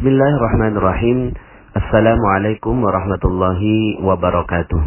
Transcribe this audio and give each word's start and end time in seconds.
Bismillahirrahmanirrahim. 0.00 1.36
Assalamualaikum 1.76 2.72
warahmatullahi 2.72 4.00
wabarakatuh. 4.00 4.80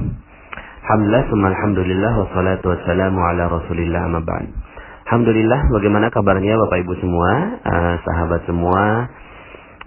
Alhamdulillah, 0.89 1.29
alhamdulillah, 1.29 2.13
wassalatu 2.17 2.73
wassalamu 2.73 3.21
ala 3.21 3.45
rasulillah 3.45 4.09
ba'd. 4.09 4.49
Alhamdulillah, 5.05 5.69
bagaimana 5.69 6.09
kabarnya 6.09 6.57
Bapak 6.57 6.81
Ibu 6.81 6.93
semua, 6.97 7.29
uh, 7.61 7.95
sahabat 8.01 8.41
semua. 8.49 8.81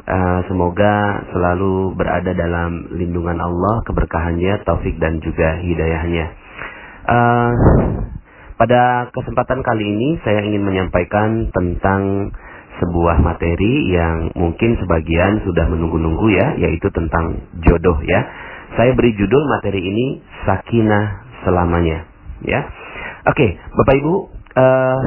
Uh, 0.06 0.46
semoga 0.46 1.26
selalu 1.34 1.98
berada 1.98 2.30
dalam 2.30 2.86
lindungan 2.94 3.42
Allah, 3.42 3.82
keberkahannya, 3.82 4.62
taufik 4.62 4.94
dan 5.02 5.18
juga 5.26 5.58
hidayahnya. 5.58 6.26
Uh, 7.02 7.50
pada 8.62 9.10
kesempatan 9.10 9.66
kali 9.66 9.90
ini 9.90 10.22
saya 10.22 10.46
ingin 10.46 10.62
menyampaikan 10.62 11.50
tentang 11.50 12.30
sebuah 12.80 13.24
materi 13.24 13.92
yang 13.92 14.32
mungkin 14.36 14.76
sebagian 14.80 15.42
sudah 15.44 15.64
menunggu-nunggu 15.68 16.28
ya, 16.32 16.46
yaitu 16.60 16.88
tentang 16.92 17.40
jodoh 17.64 17.98
ya. 18.04 18.20
Saya 18.76 18.92
beri 18.92 19.16
judul 19.16 19.42
materi 19.48 19.80
ini 19.80 20.20
Sakinah 20.44 21.24
selamanya 21.46 22.04
ya. 22.44 22.60
Oke, 23.26 23.58
Bapak 23.74 23.94
Ibu, 23.98 24.14
uh, 24.54 24.98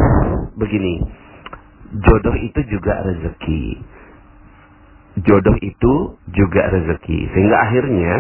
begini. 0.60 1.00
Jodoh 1.90 2.36
itu 2.38 2.60
juga 2.70 3.02
rezeki. 3.02 3.64
Jodoh 5.26 5.58
itu 5.64 5.94
juga 6.36 6.70
rezeki. 6.70 7.20
Sehingga 7.34 7.58
akhirnya 7.66 8.14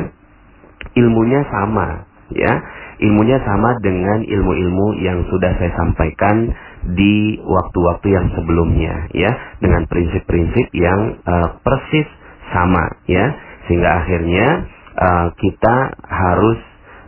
ilmunya 0.97 1.41
sama 1.51 2.07
ya. 2.33 2.53
Ilmunya 2.99 3.39
sama 3.47 3.79
dengan 3.79 4.25
ilmu-ilmu 4.27 4.99
yang 4.99 5.23
sudah 5.31 5.55
saya 5.55 5.71
sampaikan 5.77 6.51
di 6.85 7.35
waktu-waktu 7.43 8.07
yang 8.07 8.27
sebelumnya 8.39 9.11
ya 9.11 9.31
dengan 9.59 9.83
prinsip-prinsip 9.91 10.71
yang 10.71 11.19
uh, 11.27 11.59
persis 11.59 12.07
sama 12.55 13.03
ya 13.05 13.35
sehingga 13.67 13.89
akhirnya 14.01 14.47
uh, 14.95 15.27
kita 15.37 15.75
harus 16.07 16.59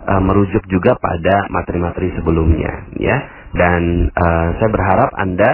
uh, 0.06 0.22
merujuk 0.22 0.62
juga 0.70 1.00
pada 1.00 1.50
materi-materi 1.50 2.14
sebelumnya 2.20 2.92
ya. 3.00 3.18
Dan 3.52 4.08
uh, 4.16 4.48
saya 4.64 4.70
berharap 4.72 5.10
anda 5.20 5.52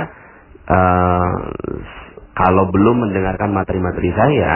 uh, 0.70 1.34
kalau 2.38 2.70
belum 2.70 3.10
mendengarkan 3.10 3.50
materi-materi 3.50 4.14
saya 4.14 4.54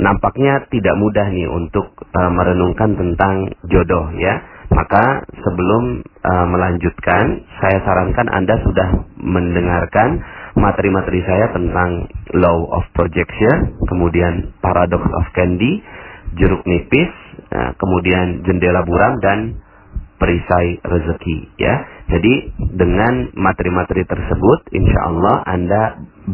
nampaknya 0.00 0.64
tidak 0.72 0.96
mudah 0.96 1.28
nih 1.28 1.44
untuk 1.44 1.92
uh, 2.16 2.30
merenungkan 2.32 2.96
tentang 2.96 3.52
jodoh 3.68 4.08
ya 4.16 4.40
maka 4.80 5.28
sebelum 5.44 6.00
uh, 6.00 6.46
melanjutkan, 6.48 7.44
saya 7.60 7.84
sarankan 7.84 8.32
Anda 8.32 8.56
sudah 8.64 8.88
mendengarkan 9.20 10.24
materi-materi 10.56 11.20
saya 11.20 11.52
tentang 11.52 12.08
law 12.32 12.64
of 12.80 12.88
projection, 12.96 13.76
kemudian 13.92 14.56
paradox 14.64 15.04
of 15.04 15.26
candy, 15.36 15.84
jeruk 16.40 16.64
nipis, 16.64 17.12
uh, 17.52 17.76
kemudian 17.76 18.40
jendela 18.48 18.80
buram 18.88 19.20
dan 19.20 19.60
perisai 20.16 20.80
rezeki 20.80 21.60
ya. 21.60 21.74
Jadi 22.08 22.52
dengan 22.72 23.36
materi-materi 23.36 24.08
tersebut 24.08 24.68
insya 24.72 25.00
Allah 25.12 25.36
Anda 25.44 25.82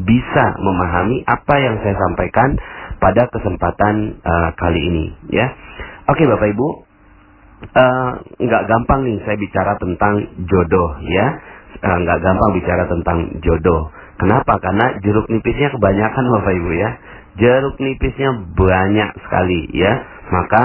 bisa 0.07 0.45
memahami 0.59 1.27
apa 1.27 1.55
yang 1.59 1.83
saya 1.83 1.99
sampaikan 1.99 2.55
pada 3.03 3.27
kesempatan 3.31 4.23
uh, 4.23 4.51
kali 4.55 4.81
ini 4.87 5.07
ya. 5.35 5.51
Oke 6.07 6.23
Bapak 6.27 6.51
Ibu, 6.55 6.86
nggak 8.37 8.63
uh, 8.65 8.69
gampang 8.69 9.01
nih 9.07 9.19
saya 9.27 9.37
bicara 9.39 9.73
tentang 9.81 10.15
jodoh 10.47 10.91
ya. 11.07 11.27
Eh, 11.77 11.97
nggak 12.05 12.19
uh, 12.21 12.23
gampang 12.25 12.51
bicara 12.57 12.85
tentang 12.89 13.19
jodoh. 13.43 13.91
Kenapa? 14.17 14.57
Karena 14.61 14.97
jeruk 15.05 15.29
nipisnya 15.29 15.69
kebanyakan 15.77 16.25
bapak 16.33 16.53
ibu 16.57 16.71
ya. 16.73 16.91
Jeruk 17.37 17.77
nipisnya 17.77 18.31
banyak 18.57 19.11
sekali 19.29 19.61
ya. 19.77 19.93
Maka 20.33 20.65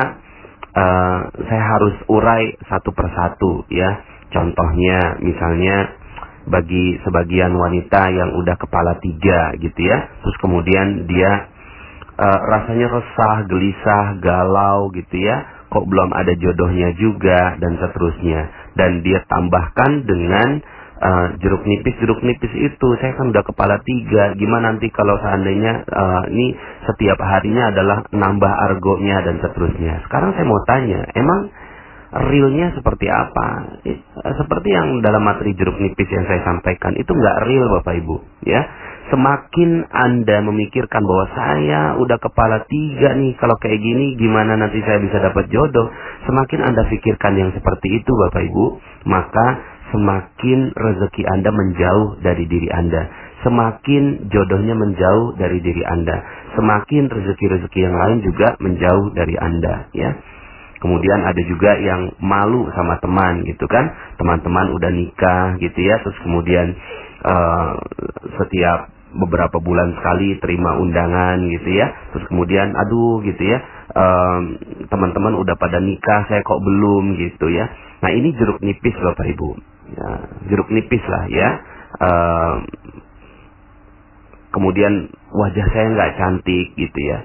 uh, 0.72 1.20
saya 1.36 1.64
harus 1.76 1.96
urai 2.08 2.56
satu 2.72 2.96
persatu 2.96 3.68
ya. 3.68 4.08
Contohnya 4.32 5.20
misalnya 5.20 6.00
bagi 6.48 6.96
sebagian 7.04 7.54
wanita 7.54 8.08
yang 8.08 8.40
udah 8.40 8.56
kepala 8.56 8.96
tiga 9.04 9.52
gitu 9.60 9.82
ya. 9.84 10.16
Terus 10.24 10.38
kemudian 10.40 11.12
dia 11.12 11.52
uh, 12.16 12.40
rasanya 12.56 12.88
resah 12.88 13.38
gelisah 13.52 14.06
galau 14.24 14.96
gitu 14.96 15.20
ya 15.20 15.61
kok 15.72 15.88
belum 15.88 16.12
ada 16.12 16.36
jodohnya 16.36 16.92
juga 17.00 17.56
dan 17.58 17.80
seterusnya. 17.80 18.52
Dan 18.76 19.02
dia 19.08 19.24
tambahkan 19.26 20.04
dengan 20.04 20.60
uh, 21.00 21.28
jeruk 21.40 21.64
nipis. 21.64 21.96
Jeruk 22.04 22.20
nipis 22.22 22.52
itu 22.52 22.88
saya 23.00 23.16
kan 23.16 23.32
udah 23.32 23.44
kepala 23.48 23.80
tiga. 23.82 24.36
Gimana 24.36 24.76
nanti 24.76 24.92
kalau 24.92 25.16
seandainya 25.24 25.88
uh, 25.88 26.24
ini 26.28 26.54
setiap 26.86 27.18
harinya 27.24 27.72
adalah 27.72 28.04
nambah 28.12 28.54
argonya 28.72 29.24
dan 29.24 29.40
seterusnya? 29.40 30.04
Sekarang 30.06 30.36
saya 30.36 30.46
mau 30.46 30.62
tanya 30.68 31.08
emang 31.16 31.50
realnya 32.12 32.76
seperti 32.76 33.08
apa 33.08 33.48
eh, 33.88 34.00
seperti 34.36 34.70
yang 34.72 35.00
dalam 35.00 35.24
materi 35.24 35.56
jeruk 35.56 35.80
nipis 35.80 36.10
yang 36.12 36.28
saya 36.28 36.44
sampaikan 36.44 36.96
itu 37.00 37.12
nggak 37.12 37.38
real 37.48 37.68
bapak 37.80 38.04
ibu 38.04 38.20
ya 38.44 38.62
semakin 39.12 39.92
Anda 39.92 40.40
memikirkan 40.48 41.04
bahwa 41.04 41.28
saya 41.36 42.00
udah 42.00 42.18
kepala 42.18 42.64
tiga 42.66 43.12
nih, 43.20 43.36
kalau 43.36 43.60
kayak 43.60 43.78
gini 43.84 44.16
gimana 44.16 44.56
nanti 44.56 44.80
saya 44.88 45.04
bisa 45.04 45.20
dapat 45.20 45.52
jodoh, 45.52 45.92
semakin 46.24 46.64
Anda 46.64 46.88
pikirkan 46.88 47.36
yang 47.36 47.52
seperti 47.52 48.00
itu 48.00 48.08
Bapak 48.08 48.42
Ibu, 48.48 48.66
maka 49.12 49.48
semakin 49.92 50.72
rezeki 50.72 51.24
Anda 51.28 51.52
menjauh 51.52 52.24
dari 52.24 52.48
diri 52.48 52.72
Anda. 52.72 53.12
Semakin 53.44 54.32
jodohnya 54.32 54.80
menjauh 54.80 55.36
dari 55.36 55.60
diri 55.60 55.84
Anda. 55.84 56.24
Semakin 56.56 57.12
rezeki-rezeki 57.12 57.80
yang 57.84 57.96
lain 58.00 58.18
juga 58.24 58.56
menjauh 58.64 59.12
dari 59.12 59.36
Anda, 59.36 59.92
ya. 59.92 60.10
Kemudian 60.82 61.22
ada 61.22 61.42
juga 61.46 61.78
yang 61.78 62.10
malu 62.18 62.66
sama 62.74 62.98
teman 62.98 63.46
gitu 63.46 63.70
kan. 63.70 63.94
Teman-teman 64.18 64.74
udah 64.74 64.90
nikah 64.90 65.56
gitu 65.62 65.78
ya. 65.78 66.02
Terus 66.02 66.18
kemudian 66.26 66.74
uh, 67.22 67.78
setiap 68.42 68.90
beberapa 69.12 69.62
bulan 69.62 69.94
sekali 70.02 70.42
terima 70.42 70.82
undangan 70.82 71.38
gitu 71.54 71.70
ya. 71.70 71.94
Terus 72.18 72.26
kemudian 72.34 72.74
aduh 72.74 73.22
gitu 73.22 73.44
ya. 73.46 73.62
Teman-teman 74.90 75.38
um, 75.38 75.42
udah 75.46 75.54
pada 75.62 75.78
nikah 75.78 76.26
saya 76.26 76.42
kok 76.42 76.58
belum 76.58 77.14
gitu 77.22 77.54
ya. 77.54 77.70
Nah 78.02 78.10
ini 78.10 78.34
jeruk 78.34 78.58
nipis 78.66 78.98
bapak 78.98 79.38
ibu. 79.38 79.54
Ya, 79.92 80.10
jeruk 80.50 80.74
nipis 80.74 81.04
lah 81.06 81.24
ya. 81.30 81.50
Um, 82.02 82.56
kemudian 84.50 85.14
wajah 85.30 85.68
saya 85.72 85.86
nggak 85.94 86.12
cantik 86.18 86.68
gitu 86.76 87.00
ya 87.06 87.22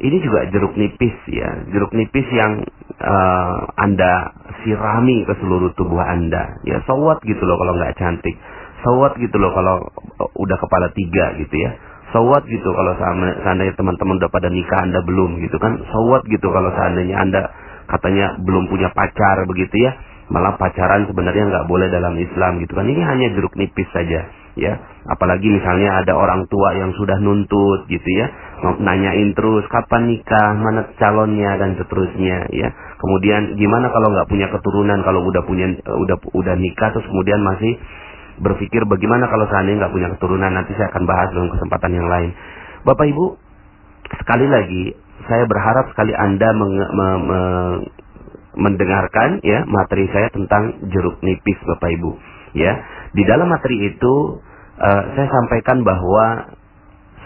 ini 0.00 0.16
juga 0.24 0.48
jeruk 0.48 0.74
nipis 0.80 1.16
ya. 1.28 1.68
Jeruk 1.68 1.92
nipis 1.92 2.24
yang 2.32 2.64
uh, 2.96 3.56
anda 3.76 4.32
sirami 4.64 5.28
ke 5.28 5.36
seluruh 5.44 5.76
tubuh 5.76 6.00
anda. 6.00 6.56
Ya 6.64 6.80
sowat 6.88 7.20
gitu 7.28 7.44
loh 7.44 7.60
kalau 7.60 7.76
nggak 7.76 8.00
cantik. 8.00 8.36
Sawat 8.80 9.20
gitu 9.20 9.36
loh 9.36 9.52
kalau 9.52 9.76
uh, 10.24 10.30
udah 10.40 10.56
kepala 10.56 10.88
tiga 10.96 11.36
gitu 11.36 11.52
ya. 11.52 11.76
Sawat 12.16 12.48
gitu 12.48 12.64
kalau 12.72 12.96
seandainya 13.44 13.76
teman-teman 13.76 14.18
udah 14.18 14.32
pada 14.32 14.48
nikah 14.48 14.80
anda 14.80 15.04
belum 15.04 15.36
gitu 15.44 15.60
kan. 15.60 15.76
Sawat 15.92 16.24
gitu 16.32 16.48
kalau 16.48 16.72
seandainya 16.72 17.20
anda 17.20 17.52
katanya 17.92 18.40
belum 18.40 18.72
punya 18.72 18.88
pacar 18.96 19.44
begitu 19.44 19.84
ya. 19.84 19.92
Malah 20.32 20.56
pacaran 20.56 21.04
sebenarnya 21.10 21.44
nggak 21.44 21.66
boleh 21.68 21.92
dalam 21.92 22.16
Islam 22.16 22.56
gitu 22.64 22.72
kan. 22.72 22.88
Ini 22.88 23.02
hanya 23.04 23.26
jeruk 23.36 23.52
nipis 23.52 23.86
saja 23.92 24.39
ya. 24.60 24.76
Apalagi 25.08 25.48
misalnya 25.48 26.04
ada 26.04 26.12
orang 26.12 26.44
tua 26.52 26.76
yang 26.76 26.92
sudah 26.92 27.16
nuntut 27.18 27.88
gitu 27.88 28.08
ya. 28.12 28.28
Nanyain 28.76 29.32
terus 29.32 29.64
kapan 29.72 30.12
nikah? 30.12 30.52
Mana 30.60 30.92
calonnya? 31.00 31.56
dan 31.56 31.80
seterusnya 31.80 32.52
ya. 32.52 32.68
Kemudian 33.00 33.56
gimana 33.56 33.88
kalau 33.88 34.12
nggak 34.12 34.28
punya 34.28 34.46
keturunan? 34.52 35.00
Kalau 35.00 35.24
udah 35.24 35.42
punya 35.48 35.66
udah 35.80 36.16
udah 36.36 36.54
nikah 36.60 36.92
terus 36.92 37.08
kemudian 37.08 37.40
masih 37.40 37.80
berpikir 38.40 38.84
bagaimana 38.88 39.28
kalau 39.28 39.48
seandainya 39.48 39.88
nggak 39.88 39.94
punya 39.96 40.08
keturunan? 40.14 40.50
Nanti 40.52 40.76
saya 40.76 40.92
akan 40.92 41.04
bahas 41.08 41.28
dalam 41.32 41.48
kesempatan 41.48 41.92
yang 41.96 42.08
lain. 42.08 42.30
Bapak 42.84 43.08
Ibu, 43.08 43.26
sekali 44.20 44.46
lagi 44.48 44.82
saya 45.28 45.44
berharap 45.44 45.92
sekali 45.92 46.16
Anda 46.16 46.48
meng, 46.56 46.72
me, 46.72 47.08
me, 47.20 47.40
mendengarkan 48.56 49.44
ya 49.44 49.68
materi 49.68 50.08
saya 50.10 50.32
tentang 50.32 50.88
jeruk 50.88 51.20
nipis 51.20 51.58
Bapak 51.64 51.90
Ibu. 51.92 52.12
Ya, 52.50 52.82
di 53.14 53.22
dalam 53.22 53.46
materi 53.46 53.94
itu 53.94 54.42
uh, 54.80 55.02
saya 55.14 55.28
sampaikan 55.28 55.84
bahwa 55.84 56.56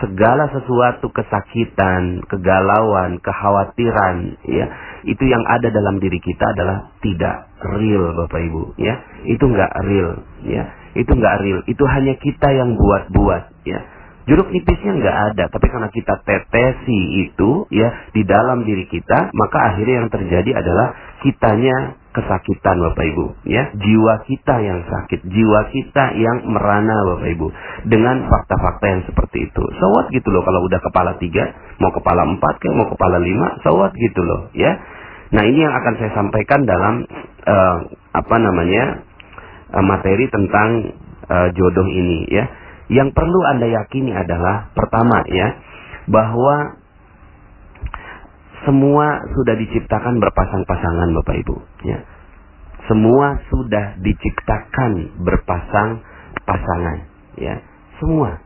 segala 0.03 0.51
sesuatu 0.51 1.06
kesakitan, 1.15 2.27
kegalauan, 2.27 3.23
kekhawatiran, 3.23 4.37
ya, 4.43 4.67
itu 5.06 5.23
yang 5.25 5.47
ada 5.47 5.71
dalam 5.71 6.03
diri 6.03 6.19
kita 6.19 6.45
adalah 6.51 6.91
tidak 6.99 7.49
real, 7.79 8.12
Bapak 8.19 8.43
Ibu, 8.43 8.75
ya. 8.77 8.99
Itu 9.25 9.47
nggak 9.47 9.73
real, 9.87 10.11
ya 10.45 10.85
itu 10.95 11.12
nggak 11.12 11.37
real. 11.43 11.61
Itu 11.67 11.85
hanya 11.91 12.15
kita 12.17 12.49
yang 12.55 12.79
buat-buat, 12.79 13.67
ya. 13.67 13.81
Jeruk 14.25 14.49
nipisnya 14.49 14.97
nggak 14.97 15.19
ada, 15.37 15.45
tapi 15.53 15.69
karena 15.69 15.93
kita 15.93 16.17
tetesi 16.25 17.29
itu 17.29 17.69
ya 17.69 18.09
di 18.17 18.25
dalam 18.25 18.65
diri 18.65 18.89
kita, 18.89 19.29
maka 19.37 19.59
akhirnya 19.69 20.00
yang 20.00 20.09
terjadi 20.09 20.65
adalah 20.65 20.97
kitanya 21.21 22.00
kesakitan 22.14 22.76
Bapak 22.78 23.05
Ibu 23.11 23.26
ya. 23.50 23.75
Jiwa 23.75 24.22
kita 24.25 24.55
yang 24.62 24.87
sakit 24.87 25.26
jiwa 25.26 25.61
kita 25.75 26.14
yang 26.14 26.46
merana 26.46 26.94
Bapak 27.11 27.28
Ibu 27.34 27.46
dengan 27.90 28.25
fakta-fakta 28.31 28.84
yang 28.87 29.02
seperti 29.11 29.50
itu. 29.50 29.62
Sawat 29.82 30.14
gitu 30.14 30.31
loh 30.31 30.46
kalau 30.46 30.62
udah 30.64 30.81
kepala 30.81 31.19
tiga 31.19 31.50
mau 31.82 31.90
kepala 31.90 32.22
empat 32.25 32.62
kayak 32.62 32.75
mau 32.78 32.87
kepala 32.87 33.19
lima 33.19 33.58
sawat 33.66 33.90
gitu 33.99 34.22
loh 34.22 34.49
ya. 34.55 34.78
Nah 35.34 35.43
ini 35.43 35.66
yang 35.66 35.75
akan 35.75 35.94
saya 35.99 36.11
sampaikan 36.14 36.62
dalam 36.62 37.02
uh, 37.43 37.76
apa 38.14 38.37
namanya 38.38 39.02
uh, 39.75 39.84
materi 39.84 40.31
tentang 40.31 40.94
uh, 41.26 41.49
jodoh 41.50 41.88
ini 41.90 42.31
ya. 42.31 42.46
Yang 42.87 43.16
perlu 43.16 43.40
anda 43.49 43.66
yakini 43.66 44.14
adalah 44.14 44.70
pertama 44.76 45.25
ya 45.26 45.56
bahwa 46.06 46.84
semua 48.64 49.20
sudah 49.37 49.55
diciptakan 49.61 50.20
berpasang-pasangan 50.20 51.08
Bapak 51.20 51.37
Ibu 51.44 51.56
ya. 51.84 51.99
Semua 52.84 53.40
sudah 53.49 53.96
diciptakan 54.00 55.20
berpasang 55.25 56.05
pasangan 56.44 56.99
ya. 57.40 57.61
Semua 58.00 58.40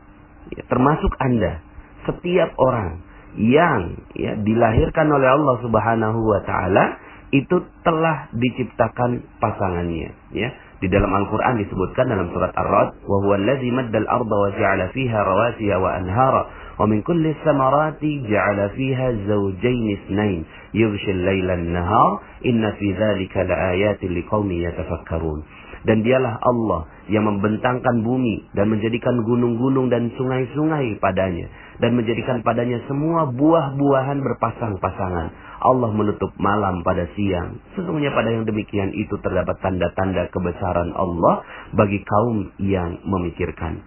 ya, 0.51 0.61
termasuk 0.67 1.11
Anda. 1.19 1.59
Setiap 2.07 2.55
orang 2.55 3.03
yang 3.39 4.07
ya 4.15 4.39
dilahirkan 4.39 5.07
oleh 5.11 5.29
Allah 5.29 5.55
Subhanahu 5.63 6.19
wa 6.23 6.41
taala 6.47 6.99
itu 7.29 7.61
telah 7.85 8.31
diciptakan 8.33 9.23
pasangannya 9.37 10.11
ya. 10.35 10.49
Di 10.82 10.90
dalam 10.92 11.08
Al-Qur'an 11.16 11.56
disebutkan 11.56 12.12
dalam 12.12 12.28
surat 12.34 12.52
Ar-Ra'd 12.52 13.08
wa 13.08 13.16
huwa 13.24 13.40
allazi 13.40 13.70
maddal 13.72 14.04
arda 14.04 14.36
wa 14.36 14.50
ja'ala 14.52 14.92
fiha 14.92 15.18
rawasiya 15.24 15.76
wa 15.80 15.90
anhara 15.96 16.44
ومن 16.74 17.02
كل 17.06 17.26
الثمرات 17.26 18.02
جعل 18.02 18.70
فيها 18.70 19.12
زوجين 19.30 19.92
اثنين 19.92 20.44
يغشي 20.74 21.10
الليل 21.10 21.50
النهار 21.50 22.20
إن 22.46 22.72
في 22.72 22.92
ذلك 22.92 23.36
لآيات 23.36 24.04
لقوم 24.04 24.50
يتفكرون 24.50 25.40
dan 25.84 26.00
dialah 26.00 26.40
Allah 26.40 26.88
yang 27.12 27.28
membentangkan 27.28 28.00
bumi 28.00 28.48
dan 28.56 28.72
menjadikan 28.72 29.20
gunung-gunung 29.20 29.92
dan 29.92 30.08
sungai-sungai 30.16 30.96
padanya 30.96 31.44
dan 31.76 31.92
menjadikan 31.92 32.40
padanya 32.40 32.80
semua 32.88 33.28
buah-buahan 33.28 34.18
berpasang-pasangan. 34.24 35.47
Allah 35.59 35.91
menutup 35.91 36.31
malam 36.39 36.81
pada 36.87 37.03
siang. 37.15 37.59
Sesungguhnya 37.75 38.15
pada 38.15 38.31
yang 38.31 38.47
demikian 38.47 38.95
itu 38.95 39.15
terdapat 39.19 39.59
tanda-tanda 39.59 40.31
kebesaran 40.31 40.95
Allah 40.95 41.43
bagi 41.75 41.99
kaum 42.03 42.55
yang 42.63 43.03
memikirkan. 43.03 43.83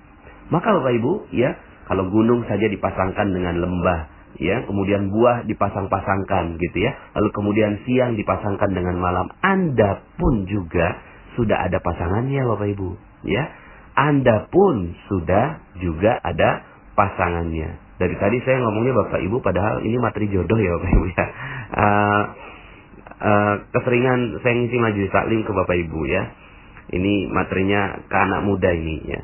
Maka 0.53 0.69
Bapak 0.69 0.93
Ibu, 0.93 1.13
ya, 1.33 1.57
kalau 1.89 2.13
gunung 2.13 2.45
saja 2.45 2.69
dipasangkan 2.69 3.33
dengan 3.33 3.57
lembah, 3.65 4.01
ya, 4.37 4.69
kemudian 4.69 5.09
buah 5.09 5.49
dipasang-pasangkan 5.49 6.61
gitu 6.61 6.79
ya. 6.85 6.93
Lalu 7.17 7.29
kemudian 7.33 7.73
siang 7.89 8.21
dipasangkan 8.21 8.71
dengan 8.73 9.01
malam. 9.01 9.33
Anda 9.41 10.05
pun 10.21 10.45
juga 10.45 11.01
sudah 11.41 11.65
ada 11.65 11.81
pasangannya 11.81 12.45
Bapak 12.45 12.69
Ibu, 12.77 12.89
ya. 13.25 13.49
Anda 13.97 14.49
pun 14.49 14.93
sudah 15.09 15.61
juga 15.81 16.21
ada 16.21 16.65
pasangannya. 16.97 17.93
Dari 18.03 18.19
tadi 18.19 18.41
saya 18.43 18.59
ngomongnya 18.67 18.99
Bapak 18.99 19.21
Ibu 19.23 19.39
padahal 19.45 19.87
ini 19.87 19.95
materi 20.01 20.27
jodoh 20.27 20.59
ya 20.59 20.75
Bapak 20.75 20.91
Ibu 20.91 21.07
ya. 21.13 21.25
Keseringan 23.73 24.41
saya 24.45 24.53
ngisi 24.53 24.77
majelis 24.77 25.09
taklim 25.09 25.41
ke 25.49 25.53
Bapak 25.57 25.77
Ibu 25.77 26.01
ya. 26.05 26.23
Ini 26.93 27.33
materinya 27.33 28.05
ke 28.05 28.17
anak 28.17 28.45
muda 28.45 28.69
ini 28.69 29.01
ya. 29.09 29.21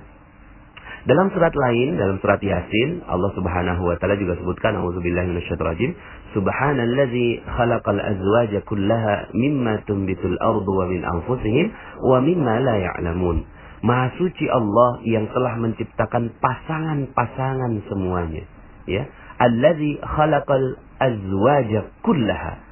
Dalam 1.09 1.33
surat 1.33 1.57
lain, 1.57 1.97
dalam 1.97 2.21
surat 2.21 2.37
Yasin, 2.37 3.01
Allah 3.09 3.33
Subhanahu 3.33 3.81
wa 3.81 3.97
taala 3.97 4.21
juga 4.21 4.37
sebutkan 4.37 4.77
auzubillahi 4.77 5.33
minasyaitonir 5.33 5.97
Subhanallazi 6.37 7.41
khalaqal 7.49 7.97
azwaja 7.97 8.61
kullaha 8.69 9.33
mimma 9.33 9.89
tunbitul 9.89 10.37
ardu 10.37 10.69
wa 10.69 10.85
min 10.85 11.01
anfusihim 11.09 11.73
wa 12.05 12.21
mimma 12.21 12.61
la 12.61 12.77
ya'lamun. 12.93 13.41
Maha 13.81 14.13
suci 14.21 14.53
Allah 14.53 15.01
yang 15.09 15.33
telah 15.33 15.57
menciptakan 15.57 16.35
pasangan-pasangan 16.45 17.73
semuanya. 17.89 18.45
Ya. 18.85 19.09
Allazi 19.41 20.03
khalaqal 20.05 20.77
azwaja 21.01 21.89
kullaha. 22.05 22.68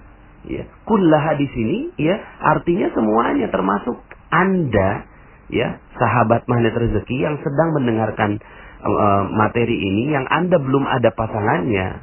Ya. 0.46 0.64
Kullaha 0.87 1.34
di 1.34 1.46
sini 1.50 1.78
ya 1.98 2.14
artinya 2.38 2.90
semuanya 2.94 3.50
termasuk 3.50 3.98
Anda 4.31 5.06
ya 5.50 5.78
sahabat 5.98 6.46
magnet 6.46 6.75
rezeki 6.75 7.16
yang 7.19 7.38
sedang 7.43 7.75
mendengarkan 7.75 8.38
uh, 8.82 9.22
materi 9.34 9.75
ini 9.75 10.14
yang 10.14 10.26
Anda 10.31 10.62
belum 10.62 10.87
ada 10.87 11.10
pasangannya 11.10 12.02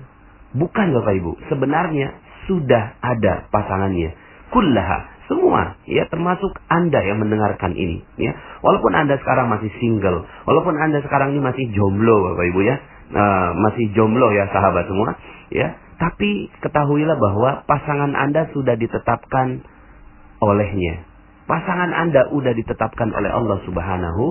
bukan 0.60 0.88
Bapak 0.92 1.14
Ibu 1.24 1.32
sebenarnya 1.48 2.20
sudah 2.52 3.00
ada 3.00 3.48
pasangannya. 3.48 4.12
Kullaha 4.52 5.14
semua 5.32 5.80
ya 5.88 6.04
termasuk 6.12 6.52
Anda 6.68 7.00
yang 7.00 7.24
mendengarkan 7.24 7.80
ini 7.80 8.04
ya. 8.20 8.36
Walaupun 8.60 8.92
Anda 8.92 9.16
sekarang 9.24 9.48
masih 9.48 9.72
single 9.80 10.28
walaupun 10.44 10.76
Anda 10.76 11.00
sekarang 11.00 11.32
ini 11.32 11.40
masih 11.40 11.72
jomblo 11.72 12.28
Bapak 12.28 12.44
Ibu 12.44 12.60
ya 12.68 12.76
uh, 13.16 13.50
masih 13.56 13.92
jomblo 13.96 14.32
ya 14.36 14.52
sahabat 14.52 14.84
semua 14.88 15.16
ya 15.54 15.80
tapi 16.04 16.52
ketahuilah 16.60 17.16
bahwa 17.16 17.64
pasangan 17.64 18.12
Anda 18.12 18.52
sudah 18.52 18.76
ditetapkan 18.76 19.64
olehnya 20.44 21.14
pasangan 21.46 21.92
Anda 21.92 22.32
sudah 22.32 22.56
ditetapkan 22.56 23.12
oleh 23.12 23.32
Allah 23.32 23.60
Subhanahu 23.68 24.24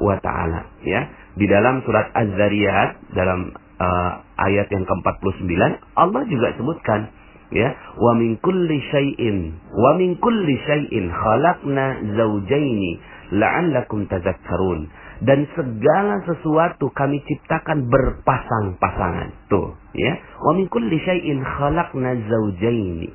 wa 0.00 0.16
taala 0.22 0.70
ya. 0.86 1.06
Di 1.34 1.46
dalam 1.46 1.82
surat 1.86 2.10
Az-Zariyat 2.10 3.14
dalam 3.14 3.54
uh, 3.54 4.12
ayat 4.38 4.66
yang 4.74 4.82
ke-49 4.82 5.50
Allah 5.94 6.22
juga 6.26 6.50
sebutkan 6.58 7.10
ya, 7.54 7.70
wa 7.98 8.12
min 8.18 8.38
kulli 8.42 8.78
syai'in 8.90 9.54
wa 9.70 9.94
min 9.98 10.18
kulli 10.18 10.58
syai'in 10.66 11.10
khalaqna 11.10 11.84
zawjaini 12.18 12.90
la'allakum 13.34 14.10
tadhakkarun. 14.10 14.90
Dan 15.20 15.44
segala 15.52 16.24
sesuatu 16.24 16.88
kami 16.96 17.20
ciptakan 17.28 17.92
berpasang-pasangan. 17.92 19.52
Tuh, 19.52 19.76
ya. 19.92 20.16
Wa 20.40 20.56
min 20.56 20.64
kulli 20.72 20.96
syai'in 20.96 21.44
khalaqna 21.44 22.16
zawjaini. 22.24 23.12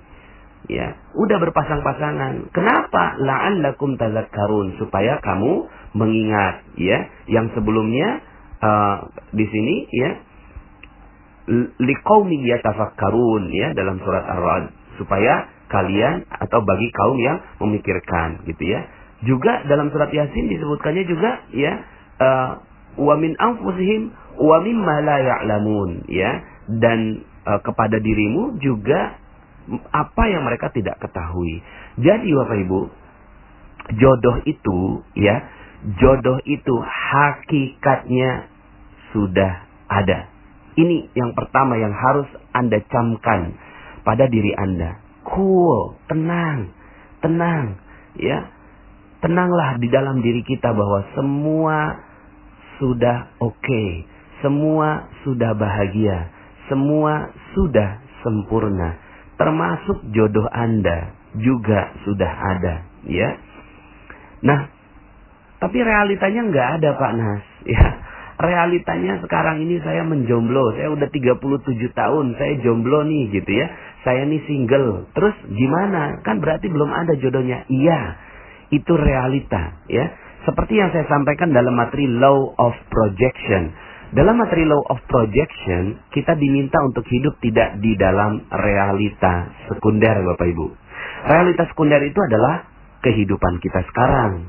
Ya 0.69 0.97
udah 1.13 1.37
berpasang-pasangan. 1.41 2.49
Kenapa? 2.53 3.17
La'allakum 3.21 3.97
tazakkarun 4.01 4.81
supaya 4.81 5.21
kamu 5.21 5.69
mengingat 5.93 6.65
ya 6.77 7.05
yang 7.29 7.53
sebelumnya 7.53 8.21
uh, 8.65 9.05
di 9.29 9.45
sini 9.45 9.75
ya 9.93 10.11
liqaumin 11.77 12.41
yatafakkarun 12.49 13.53
ya 13.53 13.77
dalam 13.77 14.01
surat 14.01 14.25
ar-ra'd. 14.25 14.73
Supaya 14.97 15.49
kalian 15.69 16.25
atau 16.33 16.61
bagi 16.65 16.89
kaum 16.93 17.17
yang 17.21 17.37
memikirkan 17.61 18.45
gitu 18.49 18.65
ya. 18.65 18.89
Juga 19.25 19.65
dalam 19.69 19.93
surat 19.93 20.09
yasin 20.09 20.49
disebutkannya 20.49 21.03
juga 21.05 21.45
ya 21.53 21.94
uh, 22.19 22.49
wa 22.95 23.15
min 23.19 23.35
anfusihim 23.35 24.11
wa 24.39 24.57
mimma 24.63 24.95
ya 26.11 26.31
dan 26.67 27.23
uh, 27.47 27.59
kepada 27.61 27.99
dirimu 28.01 28.59
juga 28.59 29.19
apa 29.89 30.23
yang 30.29 30.45
mereka 30.45 30.69
tidak 30.69 31.01
ketahui. 31.01 31.61
Jadi 31.97 32.29
Bapak 32.37 32.57
Ibu, 32.65 32.79
jodoh 33.97 34.37
itu 34.45 35.01
ya, 35.17 35.41
jodoh 35.97 36.37
itu 36.45 36.75
hakikatnya 36.85 38.49
sudah 39.13 39.65
ada. 39.89 40.29
Ini 40.75 41.15
yang 41.15 41.31
pertama 41.33 41.79
yang 41.79 41.95
harus 41.95 42.27
Anda 42.51 42.83
camkan 42.91 43.55
pada 44.03 44.27
diri 44.27 44.51
Anda. 44.53 44.99
Cool, 45.25 45.97
tenang, 46.11 46.75
tenang, 47.23 47.79
ya. 48.19 48.51
Tenanglah 49.23 49.81
di 49.81 49.89
dalam 49.89 50.21
diri 50.21 50.45
kita 50.45 50.69
bahwa 50.69 51.01
semua 51.17 52.04
sudah 52.77 53.37
oke, 53.39 53.55
okay. 53.59 54.05
semua 54.43 55.09
sudah 55.23 55.55
bahagia, 55.55 56.29
semua 56.67 57.31
sudah 57.53 58.03
sempurna 58.21 59.05
termasuk 59.35 60.03
jodoh 60.15 60.47
Anda 60.51 61.15
juga 61.35 61.91
sudah 62.07 62.31
ada, 62.55 62.75
ya. 63.07 63.29
Nah, 64.43 64.71
tapi 65.59 65.77
realitanya 65.83 66.41
nggak 66.47 66.69
ada 66.79 66.89
Pak 66.95 67.13
Nas, 67.15 67.45
ya. 67.75 67.87
Realitanya 68.35 69.23
sekarang 69.23 69.63
ini 69.63 69.79
saya 69.79 70.03
menjomblo, 70.03 70.75
saya 70.75 70.91
udah 70.91 71.07
37 71.07 71.39
tahun, 71.95 72.35
saya 72.35 72.59
jomblo 72.67 73.07
nih 73.07 73.31
gitu 73.31 73.47
ya. 73.47 73.71
Saya 74.03 74.27
nih 74.27 74.43
single. 74.43 75.07
Terus 75.15 75.39
gimana? 75.55 76.19
Kan 76.19 76.43
berarti 76.43 76.67
belum 76.67 76.91
ada 76.91 77.15
jodohnya. 77.15 77.63
Iya, 77.71 77.99
itu 78.75 78.91
realita, 78.91 79.79
ya. 79.87 80.11
Seperti 80.45 80.77
yang 80.77 80.93
saya 80.93 81.09
sampaikan 81.09 81.51
dalam 81.51 81.73
materi 81.73 82.05
law 82.05 82.53
of 82.61 82.73
projection 82.93 83.73
dalam 84.15 84.39
materi 84.39 84.63
law 84.63 84.79
of 84.95 85.01
projection, 85.11 85.99
kita 86.13 86.39
diminta 86.39 86.79
untuk 86.85 87.03
hidup 87.09 87.35
tidak 87.43 87.81
di 87.83 87.97
dalam 87.99 88.47
realita 88.47 89.51
sekunder, 89.67 90.21
Bapak 90.21 90.47
Ibu. 90.55 90.67
Realita 91.25 91.67
sekunder 91.67 91.99
itu 92.05 92.15
adalah 92.21 92.63
kehidupan 93.03 93.57
kita 93.59 93.83
sekarang. 93.89 94.47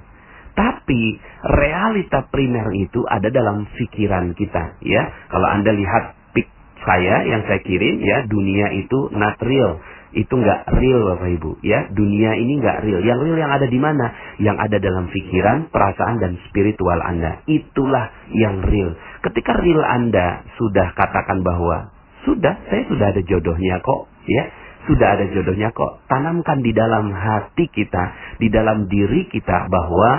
Tapi 0.54 1.18
realita 1.50 2.30
primer 2.30 2.68
itu 2.78 3.02
ada 3.10 3.26
dalam 3.32 3.66
pikiran 3.74 4.38
kita, 4.38 4.78
ya. 4.86 5.02
Kalau 5.34 5.48
Anda 5.48 5.72
lihat 5.72 6.14
pik 6.36 6.48
saya 6.84 7.26
yang 7.26 7.42
saya 7.48 7.58
kirim, 7.64 7.98
ya, 8.06 8.22
dunia 8.28 8.70
itu 8.76 9.08
not 9.18 9.40
real. 9.42 9.82
Itu 10.14 10.30
nggak 10.30 10.70
real 10.78 11.00
Bapak 11.14 11.28
Ibu. 11.40 11.50
Ya 11.66 11.90
dunia 11.90 12.38
ini 12.38 12.62
nggak 12.62 12.86
real. 12.86 13.00
Yang 13.02 13.18
real 13.26 13.38
yang 13.42 13.52
ada 13.52 13.66
di 13.66 13.78
mana? 13.80 14.06
Yang 14.38 14.56
ada 14.62 14.76
dalam 14.78 15.04
pikiran 15.10 15.58
perasaan 15.74 16.22
dan 16.22 16.38
spiritual 16.46 17.02
Anda. 17.02 17.42
Itulah 17.50 18.30
yang 18.30 18.62
real. 18.62 18.94
Ketika 19.26 19.58
real 19.58 19.82
Anda 19.82 20.46
sudah 20.54 20.94
katakan 20.94 21.42
bahwa 21.42 21.90
sudah 22.22 22.54
saya 22.70 22.82
sudah 22.86 23.06
ada 23.10 23.22
jodohnya 23.26 23.82
kok. 23.82 24.06
Ya 24.30 24.44
sudah 24.86 25.18
ada 25.18 25.24
jodohnya 25.34 25.74
kok. 25.74 26.06
Tanamkan 26.06 26.62
di 26.62 26.70
dalam 26.70 27.10
hati 27.10 27.66
kita 27.66 28.38
di 28.38 28.46
dalam 28.48 28.86
diri 28.86 29.26
kita 29.26 29.66
bahwa 29.66 30.10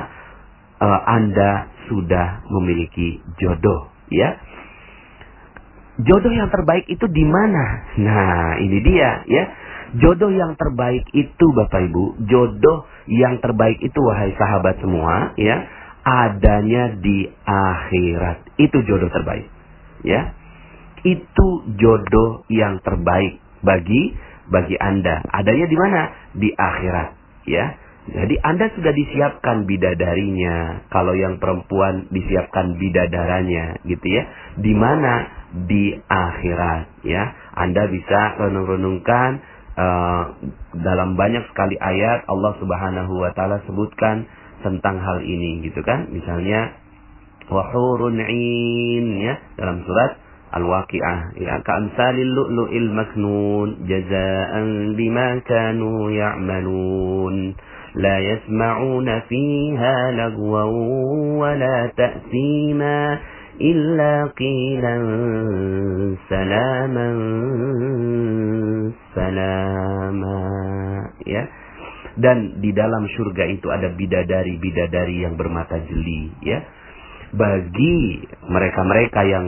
uh, 0.83 1.01
Anda 1.07 1.71
sudah 1.87 2.43
memiliki 2.51 3.23
jodoh. 3.39 3.89
Ya 4.11 4.35
jodoh 6.03 6.29
yang 6.29 6.51
terbaik 6.53 6.85
itu 6.85 7.05
di 7.09 7.25
mana? 7.25 7.65
Nah 7.97 8.61
ini 8.61 8.77
dia. 8.83 9.25
Ya 9.25 9.43
Jodoh 9.95 10.31
yang 10.35 10.59
terbaik 10.59 11.07
itu 11.15 11.45
Bapak 11.55 11.87
Ibu, 11.87 12.27
jodoh 12.27 12.83
yang 13.07 13.39
terbaik 13.39 13.79
itu 13.79 13.99
wahai 14.03 14.35
sahabat 14.35 14.83
semua, 14.83 15.31
ya, 15.39 15.63
adanya 16.03 16.99
di 16.99 17.31
akhirat. 17.47 18.59
Itu 18.59 18.83
jodoh 18.83 19.07
terbaik. 19.07 19.47
Ya. 20.03 20.35
Itu 21.07 21.47
jodoh 21.79 22.43
yang 22.51 22.83
terbaik 22.83 23.39
bagi 23.63 24.15
bagi 24.47 24.75
Anda. 24.79 25.23
Adanya 25.23 25.67
di 25.67 25.77
mana? 25.79 26.01
Di 26.35 26.49
akhirat, 26.51 27.09
ya. 27.47 27.65
Jadi 28.07 28.39
Anda 28.39 28.71
sudah 28.71 28.95
disiapkan 28.95 29.67
bidadarinya. 29.67 30.87
Kalau 30.87 31.11
yang 31.11 31.43
perempuan 31.43 32.07
disiapkan 32.07 32.79
bidadaranya, 32.79 33.83
gitu 33.83 34.07
ya. 34.07 34.23
Di 34.55 34.71
mana? 34.71 35.27
Di 35.67 35.91
akhirat, 36.07 37.03
ya. 37.03 37.23
Anda 37.55 37.91
bisa 37.91 38.39
renung-renungkan 38.39 39.56
uh, 39.77 40.23
dalam 40.81 41.15
banyak 41.15 41.45
sekali 41.53 41.77
ayat 41.77 42.25
Allah 42.27 42.53
Subhanahu 42.57 43.13
wa 43.21 43.31
taala 43.37 43.61
sebutkan 43.69 44.25
tentang 44.65 44.97
hal 44.99 45.21
ini 45.21 45.63
gitu 45.69 45.79
kan? 45.85 46.09
Misalnya 46.09 46.73
wahurun 47.47 48.19
in 48.19 49.05
ya 49.21 49.35
dalam 49.55 49.85
surat 49.85 50.17
Al-Waqi'ah. 50.47 51.37
Ya 51.37 51.59
ka'amsalil 51.61 52.31
lu'lu'il 52.31 52.89
maknun 52.95 53.85
jazaan 53.85 54.95
bima 54.95 55.43
kanu 55.43 56.09
ya'malun. 56.09 57.53
La 57.97 58.15
yasma'una 58.21 59.25
fiha 59.27 59.95
lagwan 60.15 60.71
wa 61.35 61.51
la 61.57 61.91
ta'sima 61.91 63.19
إلا 63.60 64.32
قيلا 64.38 64.96
سلاما 66.30 67.08
سلاما 69.14 70.40
ya 71.22 71.44
dan 72.18 72.60
di 72.60 72.76
dalam 72.76 73.08
surga 73.08 73.44
itu 73.48 73.72
ada 73.72 73.92
bidadari-bidadari 73.92 75.24
yang 75.24 75.38
bermata 75.38 75.80
jeli 75.80 76.28
ya 76.44 76.60
bagi 77.32 78.20
mereka-mereka 78.44 79.20
yang 79.24 79.46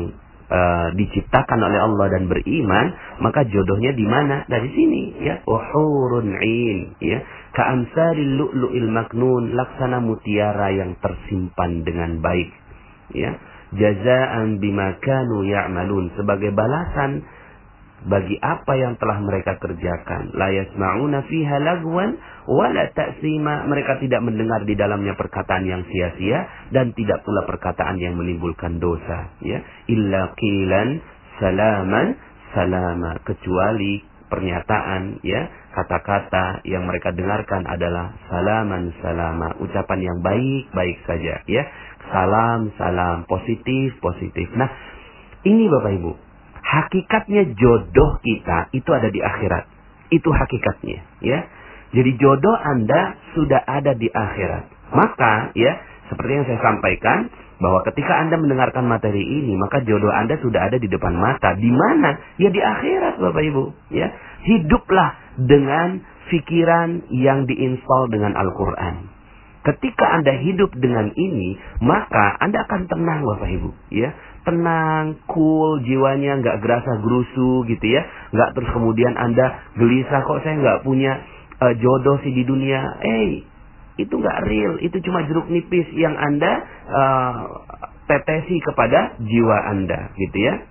uh, 0.48 0.88
diciptakan 0.96 1.60
oleh 1.60 1.80
Allah 1.80 2.06
dan 2.16 2.24
beriman 2.28 2.86
maka 3.20 3.44
jodohnya 3.44 3.92
di 3.92 4.06
mana 4.08 4.48
dari 4.48 4.68
sini 4.72 5.02
ya 5.20 5.44
uhurun 5.44 6.28
ain 6.40 6.96
ya 7.04 7.20
ka'amsalil 7.52 8.32
lu'lu'il 8.40 8.88
maknun 8.88 9.52
laksana 9.52 10.00
mutiara 10.00 10.72
yang 10.72 10.96
tersimpan 11.04 11.84
dengan 11.84 12.24
baik 12.24 12.48
ya 13.12 13.36
jazaan 13.75 14.57
bima 14.57 14.97
kanu 15.01 15.45
ya'malun 15.45 16.13
sebagai 16.17 16.49
balasan 16.55 17.25
bagi 18.07 18.39
apa 18.39 18.79
yang 18.79 18.95
telah 18.95 19.19
mereka 19.19 19.59
kerjakan. 19.59 20.31
La 20.31 20.47
yasma'una 20.55 21.27
fiha 21.27 21.57
lagwan 21.59 22.15
wala 22.47 22.87
ta'sima. 22.95 23.67
Mereka 23.67 23.99
tidak 23.99 24.23
mendengar 24.23 24.63
di 24.63 24.79
dalamnya 24.79 25.19
perkataan 25.19 25.67
yang 25.67 25.83
sia-sia 25.83 26.47
dan 26.71 26.95
tidak 26.95 27.27
pula 27.27 27.43
perkataan 27.43 27.99
yang 27.99 28.15
menimbulkan 28.15 28.79
dosa, 28.79 29.35
ya. 29.43 29.59
Illa 29.91 30.31
qilan 30.39 31.03
salaman 31.43 32.15
salama 32.55 33.19
kecuali 33.27 34.09
pernyataan 34.29 35.25
ya 35.25 35.49
kata-kata 35.73 36.61
yang 36.69 36.85
mereka 36.85 37.09
dengarkan 37.13 37.65
adalah 37.65 38.13
salaman 38.29 38.93
salama 39.01 39.57
ucapan 39.57 39.99
yang 40.05 40.17
baik-baik 40.21 40.97
saja 41.09 41.41
ya 41.49 41.63
salam, 42.07 42.71
salam, 42.79 43.27
positif, 43.27 43.99
positif. 43.99 44.47
Nah, 44.55 44.69
ini 45.43 45.67
Bapak 45.67 45.91
Ibu, 45.99 46.11
hakikatnya 46.59 47.55
jodoh 47.55 48.19
kita 48.23 48.71
itu 48.71 48.89
ada 48.91 49.11
di 49.11 49.19
akhirat. 49.19 49.65
Itu 50.09 50.31
hakikatnya, 50.31 50.99
ya. 51.21 51.39
Jadi 51.89 52.11
jodoh 52.21 52.57
Anda 52.57 53.17
sudah 53.33 53.61
ada 53.65 53.93
di 53.97 54.09
akhirat. 54.09 54.93
Maka, 54.93 55.53
ya, 55.53 55.77
seperti 56.09 56.31
yang 56.33 56.45
saya 56.49 56.59
sampaikan, 56.61 57.29
bahwa 57.59 57.83
ketika 57.83 58.15
Anda 58.15 58.39
mendengarkan 58.39 58.87
materi 58.87 59.21
ini, 59.21 59.59
maka 59.59 59.83
jodoh 59.83 60.09
Anda 60.09 60.39
sudah 60.39 60.71
ada 60.71 60.79
di 60.79 60.87
depan 60.87 61.13
mata. 61.13 61.53
Di 61.59 61.69
mana? 61.69 62.15
Ya 62.39 62.49
di 62.49 62.61
akhirat, 62.63 63.19
Bapak 63.19 63.43
Ibu. 63.43 63.63
Ya, 63.91 64.07
hiduplah 64.47 65.19
dengan 65.35 66.01
pikiran 66.31 67.09
yang 67.11 67.49
diinstal 67.49 68.07
dengan 68.07 68.37
Al-Quran. 68.37 69.18
Ketika 69.69 70.05
Anda 70.17 70.33
hidup 70.33 70.73
dengan 70.81 71.13
ini, 71.13 71.53
maka 71.85 72.41
Anda 72.41 72.65
akan 72.65 72.89
tenang 72.89 73.21
Bapak 73.21 73.49
Ibu, 73.53 73.69
ya. 73.93 74.09
Tenang, 74.41 75.21
cool, 75.29 75.85
jiwanya 75.85 76.41
nggak 76.41 76.57
gerasa 76.65 76.97
gerusu 77.05 77.69
gitu 77.69 77.85
ya. 77.85 78.01
Nggak 78.33 78.57
terus 78.57 78.69
kemudian 78.73 79.13
Anda 79.13 79.61
gelisah 79.77 80.25
kok 80.25 80.41
saya 80.41 80.57
nggak 80.57 80.81
punya 80.81 81.21
uh, 81.61 81.73
jodoh 81.77 82.17
sih 82.25 82.33
di 82.33 82.49
dunia. 82.49 82.81
Eh, 82.97 83.05
hey, 83.05 83.29
itu 84.01 84.13
nggak 84.15 84.41
real, 84.47 84.73
itu 84.81 84.97
cuma 85.05 85.21
jeruk 85.29 85.45
nipis 85.51 85.85
yang 85.93 86.17
Anda 86.17 86.51
uh, 86.89 87.33
tetesi 88.09 88.57
kepada 88.65 89.21
jiwa 89.21 89.57
Anda 89.69 90.17
gitu 90.17 90.37
ya. 90.39 90.65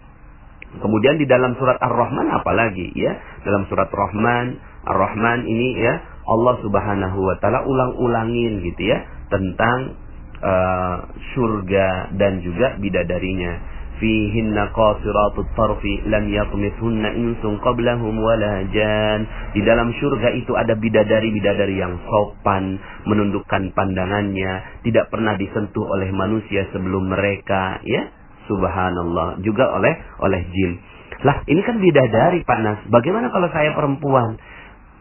Kemudian 0.69 1.23
di 1.23 1.25
dalam 1.31 1.55
surat 1.55 1.79
Ar-Rahman 1.81 2.35
apalagi 2.35 2.93
ya? 2.99 3.15
Dalam 3.47 3.65
surat 3.71 3.89
Rahman, 3.89 4.59
Ar-Rahman 4.85 5.47
ini 5.47 5.69
ya 5.81 6.18
Allah 6.29 6.55
Subhanahu 6.61 7.19
wa 7.25 7.37
taala 7.41 7.65
ulang-ulangin 7.65 8.61
gitu 8.61 8.83
ya 8.85 9.01
tentang 9.33 9.97
uh, 10.45 10.97
surga 11.35 12.13
dan 12.21 12.45
juga 12.45 12.77
bidadarinya. 12.77 13.81
Fihinna 13.99 14.71
qasiratut 14.71 15.59
tarfi 15.59 16.07
lam 16.07 16.31
yatmithunna 16.31 17.19
insun 17.19 17.59
qablahum 17.59 18.15
wala 18.15 18.63
jan. 18.71 19.27
Di 19.59 19.61
dalam 19.67 19.91
surga 19.91 20.39
itu 20.39 20.55
ada 20.55 20.79
bidadari-bidadari 20.79 21.83
yang 21.83 21.99
sopan, 22.07 22.79
menundukkan 23.11 23.75
pandangannya, 23.75 24.87
tidak 24.87 25.11
pernah 25.11 25.35
disentuh 25.35 25.83
oleh 25.83 26.15
manusia 26.15 26.71
sebelum 26.71 27.11
mereka, 27.11 27.83
ya. 27.83 28.07
Subhanallah, 28.47 29.43
juga 29.43 29.67
oleh 29.75 29.99
oleh 30.23 30.47
jin. 30.47 30.79
Lah, 31.27 31.43
ini 31.51 31.59
kan 31.67 31.83
bidadari 31.83 32.47
panas. 32.47 32.87
Bagaimana 32.87 33.35
kalau 33.35 33.51
saya 33.51 33.75
perempuan? 33.75 34.39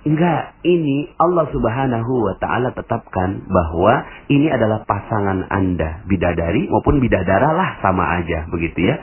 Enggak, 0.08 0.56
ini 0.64 1.12
Allah 1.20 1.52
Subhanahu 1.52 2.14
wa 2.24 2.36
taala 2.40 2.72
tetapkan 2.72 3.44
bahwa 3.52 4.08
ini 4.32 4.48
adalah 4.48 4.88
pasangan 4.88 5.52
Anda, 5.52 6.08
bidadari 6.08 6.72
maupun 6.72 7.04
bidadara 7.04 7.52
lah 7.52 7.76
sama 7.84 8.16
aja 8.16 8.48
begitu 8.48 8.88
ya. 8.88 8.96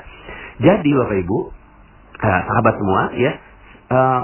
Jadi 0.64 0.88
Bapak 0.96 1.18
Ibu, 1.20 1.38
uh, 2.24 2.40
sahabat 2.48 2.74
semua 2.80 3.02
ya, 3.20 3.32
uh, 3.92 4.22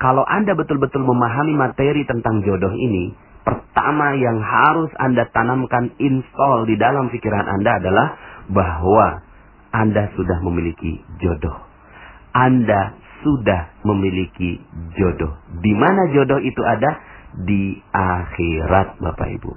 kalau 0.00 0.24
Anda 0.24 0.56
betul-betul 0.56 1.04
memahami 1.04 1.52
materi 1.60 2.08
tentang 2.08 2.40
jodoh 2.40 2.72
ini, 2.72 3.12
pertama 3.44 4.16
yang 4.16 4.40
harus 4.40 4.88
Anda 4.96 5.28
tanamkan 5.28 5.92
install 6.00 6.72
di 6.72 6.80
dalam 6.80 7.12
pikiran 7.12 7.52
Anda 7.52 7.84
adalah 7.84 8.08
bahwa 8.48 9.28
Anda 9.76 10.08
sudah 10.16 10.40
memiliki 10.40 11.04
jodoh. 11.20 11.68
Anda 12.32 12.96
sudah 13.22 13.82
memiliki 13.82 14.62
jodoh. 14.94 15.34
Di 15.58 15.72
mana 15.74 16.10
jodoh 16.14 16.38
itu 16.42 16.62
ada? 16.62 16.90
Di 17.38 17.76
akhirat, 17.92 18.98
Bapak 19.02 19.28
Ibu. 19.38 19.52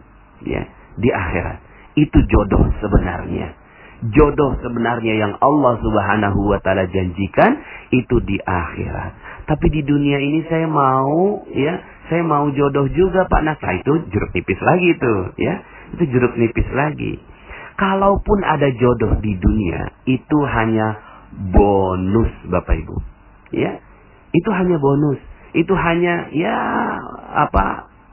Ya, 0.46 0.66
di 0.98 1.10
akhirat. 1.10 1.58
Itu 1.98 2.20
jodoh 2.28 2.68
sebenarnya. 2.82 3.58
Jodoh 4.02 4.58
sebenarnya 4.66 5.14
yang 5.14 5.34
Allah 5.38 5.78
Subhanahu 5.78 6.50
wa 6.50 6.58
taala 6.66 6.90
janjikan 6.90 7.62
itu 7.94 8.18
di 8.26 8.42
akhirat. 8.42 9.46
Tapi 9.46 9.68
di 9.70 9.86
dunia 9.86 10.18
ini 10.18 10.42
saya 10.50 10.66
mau 10.66 11.46
ya, 11.54 11.78
saya 12.10 12.26
mau 12.26 12.50
jodoh 12.50 12.90
juga 12.90 13.30
Pak 13.30 13.42
Nah, 13.46 13.58
itu 13.78 13.94
jeruk 14.10 14.32
nipis 14.34 14.58
lagi 14.58 14.88
itu, 14.98 15.14
ya. 15.38 15.54
Itu 15.94 16.04
jeruk 16.10 16.34
nipis 16.34 16.70
lagi. 16.74 17.14
Kalaupun 17.78 18.42
ada 18.42 18.74
jodoh 18.74 19.22
di 19.22 19.38
dunia, 19.38 19.86
itu 20.10 20.38
hanya 20.50 20.98
bonus 21.54 22.34
Bapak 22.50 22.82
Ibu 22.82 23.12
ya 23.56 23.72
itu 24.32 24.50
hanya 24.52 24.80
bonus 24.80 25.20
itu 25.52 25.74
hanya 25.76 26.32
ya 26.32 26.56
apa 27.36 27.66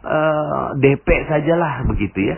uh, 0.02 0.10
eh, 0.10 0.66
DP 0.82 1.06
sajalah 1.30 1.86
begitu 1.86 2.34
ya 2.34 2.36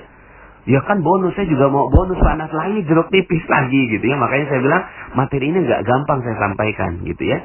ya 0.68 0.80
kan 0.84 1.00
bonus 1.00 1.32
saya 1.34 1.48
juga 1.48 1.72
mau 1.72 1.88
bonus 1.88 2.20
panas 2.20 2.52
lagi 2.52 2.84
jeruk 2.84 3.08
tipis 3.08 3.44
lagi 3.48 3.80
gitu 3.96 4.04
ya 4.04 4.16
makanya 4.20 4.46
saya 4.52 4.60
bilang 4.60 4.84
materi 5.16 5.48
ini 5.48 5.64
nggak 5.64 5.82
gampang 5.88 6.20
saya 6.20 6.36
sampaikan 6.36 7.00
gitu 7.08 7.24
ya 7.24 7.40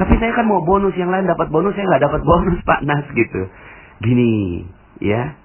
Tapi 0.00 0.16
saya 0.16 0.32
kan 0.32 0.48
mau 0.48 0.64
bonus, 0.64 0.96
yang 0.96 1.12
lain 1.12 1.28
dapat 1.28 1.52
bonus, 1.52 1.76
saya 1.76 1.84
nggak 1.84 2.04
dapat 2.08 2.24
bonus 2.24 2.56
Pak 2.68 2.80
Nas 2.88 3.04
gitu. 3.12 3.42
Gini, 4.00 4.64
ya. 5.04 5.36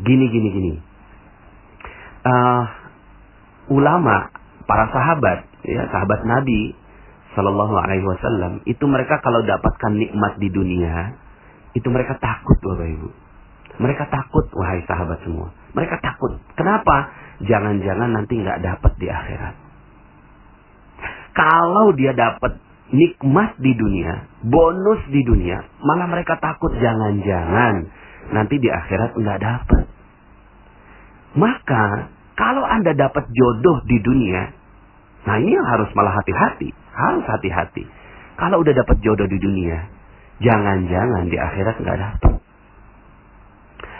Gini, 0.00 0.24
gini, 0.32 0.48
gini. 0.48 0.74
Uh, 2.24 2.64
ulama, 3.76 4.32
para 4.64 4.88
sahabat, 4.88 5.44
ya 5.68 5.84
sahabat 5.92 6.24
Nabi 6.24 6.72
Shallallahu 7.38 7.70
Alaihi 7.78 8.02
Wasallam 8.02 8.66
itu 8.66 8.82
mereka 8.90 9.22
kalau 9.22 9.46
dapatkan 9.46 9.94
nikmat 9.94 10.42
di 10.42 10.50
dunia 10.50 11.14
itu 11.78 11.86
mereka 11.86 12.18
takut 12.18 12.58
bapak 12.58 12.90
ibu. 12.98 13.14
Mereka 13.78 14.10
takut 14.10 14.50
wahai 14.58 14.82
sahabat 14.90 15.22
semua. 15.22 15.54
Mereka 15.70 16.02
takut. 16.02 16.34
Kenapa? 16.58 17.14
Jangan-jangan 17.46 18.10
nanti 18.10 18.42
nggak 18.42 18.58
dapat 18.58 18.92
di 18.98 19.06
akhirat. 19.06 19.54
Kalau 21.38 21.94
dia 21.94 22.10
dapat 22.10 22.58
nikmat 22.90 23.54
di 23.62 23.70
dunia 23.78 24.26
bonus 24.42 25.06
di 25.14 25.22
dunia 25.22 25.62
malah 25.78 26.10
mereka 26.10 26.42
takut. 26.42 26.74
Jangan-jangan 26.74 27.86
nanti 28.34 28.58
di 28.58 28.66
akhirat 28.66 29.14
nggak 29.14 29.38
dapat 29.38 29.84
maka 31.38 32.10
kalau 32.34 32.66
anda 32.66 32.98
dapat 32.98 33.30
jodoh 33.30 33.78
di 33.86 34.02
dunia 34.02 34.58
Nah 35.28 35.36
ini 35.44 35.52
yang 35.52 35.68
harus 35.68 35.92
malah 35.92 36.16
hati-hati. 36.16 36.72
Harus 36.98 37.24
hati-hati. 37.30 37.86
Kalau 38.38 38.62
udah 38.62 38.74
dapat 38.74 38.98
jodoh 39.02 39.30
di 39.30 39.38
dunia, 39.38 39.86
jangan-jangan 40.42 41.30
di 41.30 41.38
akhirat 41.38 41.76
nggak 41.78 41.98
dapat. 41.98 42.34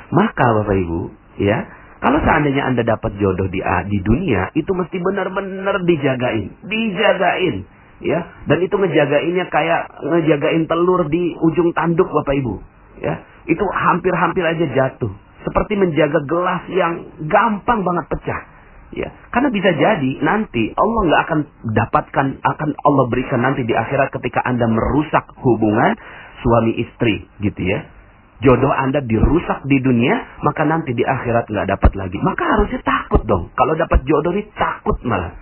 Maka 0.08 0.46
Bapak 0.62 0.76
Ibu, 0.78 1.00
ya, 1.38 1.58
kalau 1.98 2.18
seandainya 2.22 2.62
Anda 2.64 2.82
dapat 2.86 3.18
jodoh 3.18 3.50
di 3.50 3.60
di 3.62 3.98
dunia, 4.02 4.54
itu 4.54 4.70
mesti 4.70 4.96
benar-benar 5.02 5.82
dijagain, 5.82 6.54
dijagain, 6.64 7.56
ya. 8.00 8.20
Dan 8.46 8.58
itu 8.62 8.74
ngejagainnya 8.78 9.46
kayak 9.50 9.82
ngejagain 10.06 10.64
telur 10.70 11.10
di 11.10 11.34
ujung 11.42 11.74
tanduk 11.74 12.06
Bapak 12.06 12.34
Ibu, 12.38 12.54
ya. 13.02 13.20
Itu 13.50 13.66
hampir-hampir 13.66 14.46
aja 14.46 14.66
jatuh. 14.70 15.12
Seperti 15.42 15.74
menjaga 15.78 16.22
gelas 16.26 16.62
yang 16.70 17.08
gampang 17.26 17.82
banget 17.82 18.06
pecah. 18.10 18.42
Ya, 18.88 19.12
karena 19.36 19.52
bisa 19.52 19.68
jadi 19.76 20.10
nanti 20.24 20.72
Allah 20.72 21.00
nggak 21.04 21.22
akan 21.28 21.40
dapatkan, 21.76 22.26
akan 22.40 22.70
Allah 22.72 23.04
berikan 23.12 23.44
nanti 23.44 23.68
di 23.68 23.76
akhirat 23.76 24.08
ketika 24.16 24.40
anda 24.48 24.64
merusak 24.64 25.28
hubungan 25.44 25.92
suami 26.40 26.72
istri, 26.80 27.28
gitu 27.44 27.60
ya. 27.68 27.84
Jodoh 28.40 28.70
anda 28.72 29.04
dirusak 29.04 29.66
di 29.68 29.82
dunia, 29.84 30.40
maka 30.40 30.64
nanti 30.64 30.96
di 30.96 31.04
akhirat 31.04 31.50
nggak 31.50 31.68
dapat 31.68 31.92
lagi. 32.00 32.16
Maka 32.22 32.42
harusnya 32.48 32.80
takut 32.80 33.26
dong. 33.28 33.50
Kalau 33.58 33.76
dapat 33.76 34.08
jodoh 34.08 34.32
ini 34.32 34.48
takut 34.56 34.96
malah. 35.04 35.36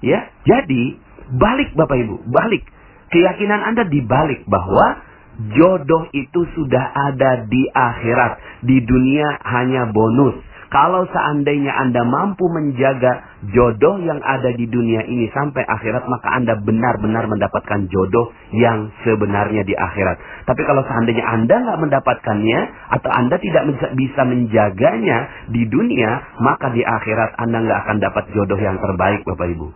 Ya, 0.00 0.32
jadi 0.48 0.96
balik 1.36 1.76
bapak 1.76 2.00
ibu, 2.00 2.22
balik. 2.32 2.64
Keyakinan 3.12 3.60
anda 3.60 3.84
dibalik 3.84 4.46
bahwa 4.48 5.04
jodoh 5.52 6.08
itu 6.16 6.48
sudah 6.56 6.84
ada 7.12 7.44
di 7.44 7.66
akhirat. 7.68 8.64
Di 8.64 8.78
dunia 8.88 9.36
hanya 9.44 9.90
bonus 9.92 10.38
kalau 10.70 11.02
seandainya 11.10 11.74
Anda 11.74 12.06
mampu 12.06 12.46
menjaga 12.46 13.42
jodoh 13.50 13.98
yang 14.06 14.22
ada 14.22 14.54
di 14.54 14.70
dunia 14.70 15.02
ini 15.02 15.26
sampai 15.34 15.66
akhirat, 15.66 16.06
maka 16.06 16.30
Anda 16.30 16.62
benar-benar 16.62 17.26
mendapatkan 17.26 17.90
jodoh 17.90 18.30
yang 18.54 18.94
sebenarnya 19.02 19.66
di 19.66 19.74
akhirat. 19.74 20.46
Tapi 20.46 20.62
kalau 20.62 20.86
seandainya 20.86 21.26
Anda 21.26 21.58
nggak 21.58 21.80
mendapatkannya, 21.82 22.60
atau 22.86 23.10
Anda 23.10 23.42
tidak 23.42 23.66
bisa 23.98 24.22
menjaganya 24.22 25.50
di 25.50 25.66
dunia, 25.66 26.38
maka 26.38 26.70
di 26.70 26.86
akhirat 26.86 27.34
Anda 27.42 27.66
nggak 27.66 27.78
akan 27.90 27.96
dapat 27.98 28.24
jodoh 28.30 28.60
yang 28.62 28.78
terbaik, 28.78 29.26
Bapak 29.26 29.50
Ibu. 29.50 29.68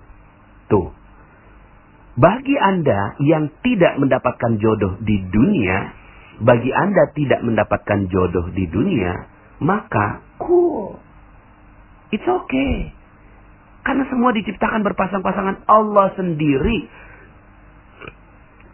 Tuh. 0.70 0.94
Bagi 2.14 2.54
Anda 2.54 3.18
yang 3.18 3.50
tidak 3.66 3.98
mendapatkan 3.98 4.62
jodoh 4.62 5.02
di 5.02 5.26
dunia, 5.26 5.90
bagi 6.38 6.70
Anda 6.70 7.10
tidak 7.18 7.42
mendapatkan 7.42 8.06
jodoh 8.06 8.54
di 8.54 8.70
dunia, 8.70 9.33
maka 9.62 10.24
cool. 10.40 10.98
It's 12.14 12.26
okay. 12.26 12.94
Karena 13.84 14.08
semua 14.08 14.32
diciptakan 14.32 14.80
berpasang-pasangan 14.80 15.68
Allah 15.68 16.14
sendiri. 16.16 16.88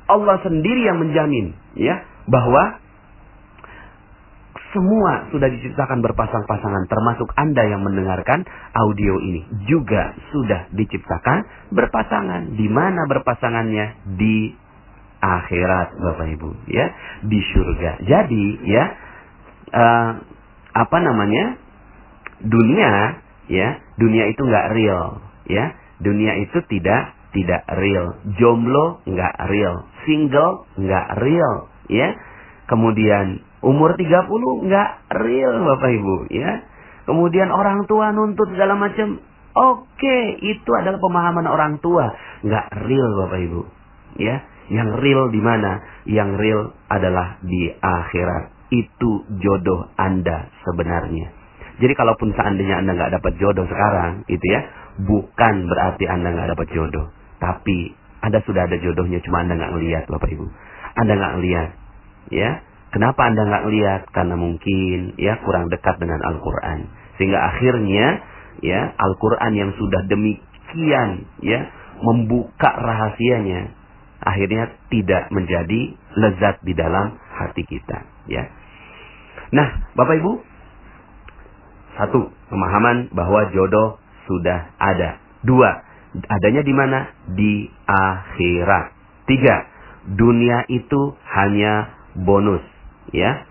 Allah 0.07 0.39
sendiri 0.43 0.87
yang 0.87 0.99
menjamin 0.99 1.55
ya 1.79 2.03
bahwa 2.27 2.79
semua 4.71 5.27
sudah 5.35 5.51
diciptakan 5.51 5.99
berpasang-pasangan 5.99 6.87
termasuk 6.87 7.27
Anda 7.35 7.67
yang 7.67 7.83
mendengarkan 7.83 8.47
audio 8.71 9.19
ini 9.19 9.43
juga 9.67 10.15
sudah 10.31 10.71
diciptakan 10.71 11.71
berpasangan. 11.75 12.55
Di 12.55 12.71
mana 12.71 13.07
berpasangannya? 13.11 14.15
Di 14.15 14.55
akhirat 15.21 15.89
Bapak 16.01 16.27
Ibu 16.39 16.51
ya, 16.71 16.87
di 17.27 17.39
surga. 17.51 17.91
Jadi 18.07 18.45
ya 18.67 18.85
uh, 19.75 20.11
apa 20.75 20.97
namanya? 21.03 21.59
Dunia 22.41 23.21
ya 23.51 23.69
dunia 24.01 24.25
itu 24.31 24.41
nggak 24.41 24.71
real 24.73 25.21
ya. 25.51 25.75
Dunia 26.01 26.33
itu 26.41 26.59
tidak 26.71 27.13
tidak 27.37 27.63
real. 27.77 28.17
Jomblo 28.39 29.05
nggak 29.05 29.35
real. 29.51 29.85
Single 30.07 30.65
nggak 30.81 31.09
real 31.21 31.69
ya. 31.91 32.17
Kemudian 32.71 33.43
umur 33.61 33.99
30 33.99 34.31
nggak 34.71 34.91
real 35.21 35.53
bapak 35.67 35.91
ibu 35.93 36.17
ya. 36.33 36.65
Kemudian 37.05 37.51
orang 37.51 37.85
tua 37.91 38.15
nuntut 38.15 38.49
segala 38.55 38.79
macam. 38.79 39.21
Oke 39.51 40.39
itu 40.47 40.71
adalah 40.79 41.03
pemahaman 41.03 41.47
orang 41.51 41.83
tua. 41.83 42.07
Nggak 42.47 42.67
real 42.87 43.11
bapak 43.27 43.41
ibu 43.45 43.63
ya. 44.17 44.47
Yang 44.71 45.03
real 45.03 45.25
di 45.35 45.43
mana? 45.43 45.83
Yang 46.07 46.31
real 46.39 46.63
adalah 46.87 47.43
di 47.43 47.75
akhirat 47.75 48.60
itu 48.71 49.11
jodoh 49.43 49.91
Anda 49.99 50.51
sebenarnya. 50.63 51.35
Jadi 51.81 51.93
kalaupun 51.97 52.31
seandainya 52.37 52.81
Anda 52.81 52.95
nggak 52.95 53.13
dapat 53.21 53.33
jodoh 53.41 53.67
sekarang, 53.67 54.25
itu 54.31 54.45
ya, 54.47 54.61
bukan 55.01 55.55
berarti 55.67 56.05
Anda 56.07 56.29
nggak 56.33 56.49
dapat 56.57 56.67
jodoh. 56.71 57.11
Tapi 57.41 57.95
Anda 58.21 58.39
sudah 58.45 58.69
ada 58.69 58.77
jodohnya, 58.79 59.19
cuma 59.25 59.43
Anda 59.43 59.57
nggak 59.57 59.73
ngelihat, 59.75 60.05
Bapak 60.07 60.29
Ibu. 60.29 60.47
Anda 61.01 61.13
nggak 61.17 61.33
ngelihat, 61.41 61.71
ya. 62.31 62.51
Kenapa 62.91 63.21
Anda 63.31 63.43
nggak 63.47 63.65
ngelihat? 63.71 64.03
Karena 64.11 64.35
mungkin 64.35 65.15
ya 65.15 65.39
kurang 65.47 65.71
dekat 65.71 66.03
dengan 66.03 66.21
Al-Quran. 66.27 66.91
Sehingga 67.17 67.39
akhirnya 67.39 68.19
ya 68.67 68.93
Al-Quran 68.99 69.53
yang 69.55 69.71
sudah 69.79 70.05
demikian 70.11 71.31
ya 71.39 71.71
membuka 72.03 72.71
rahasianya 72.75 73.73
akhirnya 74.21 74.77
tidak 74.93 75.33
menjadi 75.33 75.97
lezat 76.17 76.61
di 76.61 76.77
dalam 76.77 77.17
hati 77.33 77.65
kita 77.65 78.05
ya 78.29 78.53
Nah, 79.51 79.69
Bapak 79.99 80.15
Ibu, 80.23 80.33
satu, 81.99 82.31
pemahaman 82.51 83.11
bahwa 83.11 83.51
jodoh 83.51 83.99
sudah 84.31 84.71
ada. 84.79 85.19
Dua, 85.43 85.71
adanya 86.31 86.63
di 86.63 86.75
mana? 86.75 86.99
Di 87.35 87.67
akhirat. 87.87 88.95
Tiga, 89.27 89.67
dunia 90.15 90.67
itu 90.71 91.19
hanya 91.35 91.91
bonus, 92.15 92.63
ya. 93.11 93.43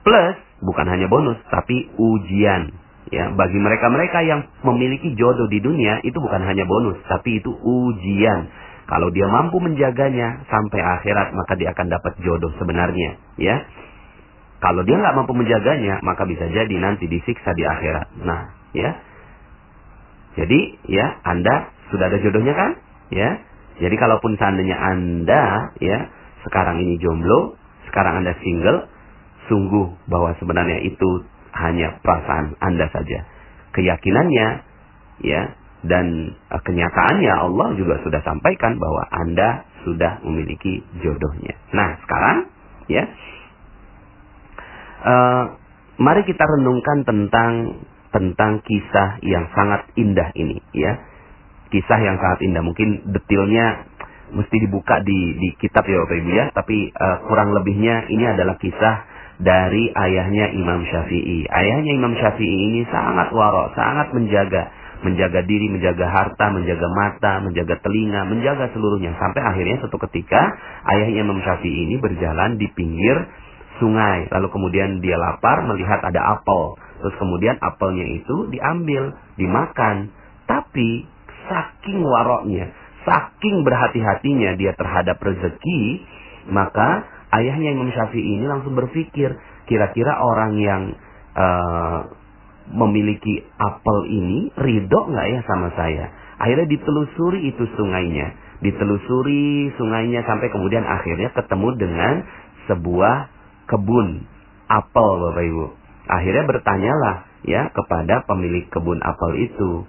Plus, 0.00 0.36
bukan 0.64 0.86
hanya 0.88 1.06
bonus, 1.12 1.36
tapi 1.52 1.92
ujian. 2.00 2.72
Ya, 3.10 3.26
bagi 3.34 3.58
mereka-mereka 3.58 4.22
yang 4.22 4.46
memiliki 4.62 5.12
jodoh 5.18 5.50
di 5.50 5.58
dunia 5.58 5.98
itu 6.06 6.16
bukan 6.16 6.40
hanya 6.46 6.64
bonus, 6.64 6.96
tapi 7.10 7.42
itu 7.42 7.50
ujian. 7.52 8.48
Kalau 8.86 9.10
dia 9.12 9.26
mampu 9.28 9.58
menjaganya 9.60 10.46
sampai 10.48 10.80
akhirat, 10.80 11.34
maka 11.34 11.54
dia 11.60 11.70
akan 11.76 11.86
dapat 11.90 12.12
jodoh 12.24 12.50
sebenarnya, 12.56 13.20
ya. 13.36 13.56
Kalau 14.60 14.84
dia 14.84 14.96
nggak 15.00 15.16
mampu 15.16 15.32
menjaganya, 15.32 16.04
maka 16.04 16.28
bisa 16.28 16.44
jadi 16.52 16.74
nanti 16.76 17.08
disiksa 17.08 17.56
di 17.56 17.64
akhirat. 17.64 18.12
Nah, 18.20 18.52
ya. 18.76 18.92
Jadi, 20.36 20.76
ya, 20.84 21.16
Anda 21.24 21.72
sudah 21.88 22.12
ada 22.12 22.20
jodohnya 22.20 22.52
kan? 22.52 22.70
Ya. 23.08 23.40
Jadi 23.80 23.96
kalaupun 23.96 24.36
seandainya 24.36 24.76
Anda, 24.76 25.72
ya, 25.80 26.12
sekarang 26.44 26.84
ini 26.84 27.00
jomblo, 27.00 27.56
sekarang 27.88 28.20
Anda 28.20 28.36
single, 28.44 28.84
sungguh 29.48 30.06
bahwa 30.12 30.36
sebenarnya 30.36 30.84
itu 30.84 31.24
hanya 31.56 31.96
perasaan 32.04 32.60
Anda 32.60 32.92
saja. 32.92 33.24
Keyakinannya, 33.72 34.48
ya, 35.24 35.42
dan 35.80 36.36
uh, 36.52 36.60
kenyataannya 36.60 37.32
Allah 37.32 37.68
juga 37.80 38.04
sudah 38.04 38.20
sampaikan 38.20 38.76
bahwa 38.76 39.08
Anda 39.08 39.64
sudah 39.88 40.20
memiliki 40.20 40.84
jodohnya. 41.00 41.56
Nah, 41.72 41.96
sekarang, 42.04 42.52
ya, 42.92 43.08
Uh, 45.00 45.44
mari 46.00 46.22
kita 46.28 46.44
renungkan 46.44 47.04
tentang 47.08 47.52
tentang 48.10 48.60
kisah 48.66 49.22
yang 49.24 49.48
sangat 49.54 49.88
indah 49.96 50.28
ini, 50.36 50.60
ya. 50.76 50.98
Kisah 51.70 52.00
yang 52.02 52.18
sangat 52.18 52.44
indah. 52.44 52.60
Mungkin 52.60 53.08
detailnya 53.14 53.86
mesti 54.30 54.56
dibuka 54.62 55.02
di 55.02 55.38
di 55.38 55.48
kitab 55.58 55.86
ya 55.86 56.02
Bapak 56.06 56.16
Ibu 56.20 56.30
ya, 56.30 56.44
tapi 56.54 56.90
uh, 56.90 57.16
kurang 57.26 57.54
lebihnya 57.54 58.10
ini 58.10 58.24
adalah 58.26 58.58
kisah 58.58 58.96
dari 59.40 59.88
ayahnya 59.88 60.52
Imam 60.52 60.84
Syafi'i. 60.84 61.48
Ayahnya 61.48 61.92
Imam 61.96 62.12
Syafi'i 62.12 62.58
ini 62.70 62.80
sangat 62.92 63.32
warok, 63.32 63.72
sangat 63.72 64.12
menjaga 64.12 64.70
menjaga 65.00 65.40
diri, 65.48 65.72
menjaga 65.72 66.12
harta, 66.12 66.52
menjaga 66.52 66.88
mata, 66.92 67.40
menjaga 67.40 67.80
telinga, 67.80 68.28
menjaga 68.28 68.68
seluruhnya. 68.76 69.16
Sampai 69.16 69.40
akhirnya 69.40 69.80
suatu 69.80 69.96
ketika 69.96 70.40
ayahnya 70.92 71.24
Imam 71.24 71.40
Syafi'i 71.40 71.88
ini 71.88 71.96
berjalan 71.96 72.60
di 72.60 72.68
pinggir 72.68 73.16
sungai. 73.80 74.28
Lalu 74.28 74.48
kemudian 74.52 75.00
dia 75.00 75.16
lapar 75.16 75.64
melihat 75.64 76.04
ada 76.04 76.38
apel. 76.38 76.78
Terus 77.00 77.16
kemudian 77.16 77.56
apelnya 77.58 78.04
itu 78.04 78.46
diambil, 78.52 79.16
dimakan. 79.40 80.12
Tapi 80.44 81.08
saking 81.48 82.04
waroknya, 82.04 82.70
saking 83.02 83.64
berhati-hatinya 83.64 84.54
dia 84.60 84.76
terhadap 84.76 85.16
rezeki, 85.18 86.04
maka 86.52 87.08
ayahnya 87.34 87.74
Imam 87.74 87.88
Syafi'i 87.90 88.38
ini 88.38 88.44
langsung 88.46 88.76
berpikir, 88.76 89.34
kira-kira 89.66 90.20
orang 90.20 90.52
yang 90.60 90.82
uh, 91.34 91.98
memiliki 92.70 93.42
apel 93.58 93.98
ini 94.06 94.54
ridho 94.54 95.00
nggak 95.10 95.26
ya 95.26 95.40
sama 95.48 95.72
saya? 95.74 96.12
Akhirnya 96.40 96.70
ditelusuri 96.70 97.52
itu 97.52 97.64
sungainya, 97.76 98.32
ditelusuri 98.64 99.74
sungainya 99.76 100.24
sampai 100.24 100.48
kemudian 100.48 100.84
akhirnya 100.86 101.32
ketemu 101.36 101.68
dengan 101.76 102.14
sebuah 102.70 103.39
kebun 103.70 104.26
apel 104.66 105.08
Bapak 105.22 105.44
Ibu. 105.46 105.66
Akhirnya 106.10 106.44
bertanyalah 106.50 107.16
ya 107.46 107.70
kepada 107.70 108.26
pemilik 108.26 108.66
kebun 108.66 108.98
apel 108.98 109.46
itu. 109.46 109.86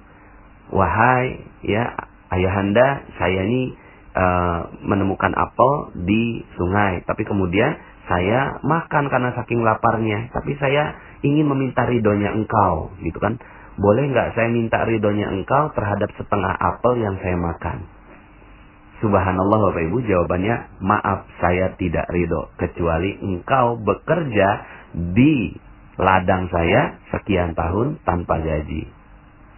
Wahai 0.72 1.42
ya 1.66 1.92
ayahanda, 2.32 3.04
saya 3.20 3.44
ini 3.44 3.76
uh, 4.16 4.72
menemukan 4.88 5.36
apel 5.36 5.98
di 6.08 6.46
sungai, 6.56 7.04
tapi 7.04 7.28
kemudian 7.28 7.76
saya 8.08 8.60
makan 8.64 9.12
karena 9.12 9.36
saking 9.36 9.62
laparnya, 9.64 10.32
tapi 10.32 10.56
saya 10.60 10.96
ingin 11.24 11.48
meminta 11.48 11.84
ridhonya 11.88 12.32
engkau, 12.36 12.92
gitu 13.04 13.20
kan? 13.20 13.40
Boleh 13.80 14.08
nggak 14.12 14.36
saya 14.36 14.52
minta 14.52 14.84
ridhonya 14.84 15.32
engkau 15.32 15.72
terhadap 15.76 16.12
setengah 16.16 16.54
apel 16.56 17.00
yang 17.00 17.16
saya 17.20 17.36
makan? 17.40 17.88
Subhanallah 19.02 19.58
Bapak 19.66 19.82
Ibu 19.82 19.98
jawabannya 20.06 20.78
maaf 20.78 21.26
saya 21.42 21.74
tidak 21.82 22.06
ridho 22.14 22.54
kecuali 22.62 23.18
engkau 23.18 23.82
bekerja 23.82 24.50
di 24.94 25.58
ladang 25.98 26.46
saya 26.54 27.02
sekian 27.10 27.58
tahun 27.58 27.98
tanpa 28.06 28.38
gaji. 28.38 28.86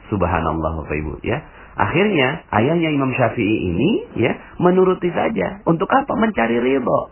Subhanallah 0.08 0.88
Bapak 0.88 0.95
Ibu 0.95 1.13
ya. 1.27 1.43
Akhirnya 1.75 2.47
ayahnya 2.56 2.89
Imam 2.95 3.12
Syafi'i 3.12 3.58
ini 3.67 3.91
ya 4.15 4.32
menuruti 4.63 5.12
saja. 5.12 5.60
Untuk 5.67 5.91
apa? 5.91 6.15
Mencari 6.15 6.63
ridho. 6.63 7.12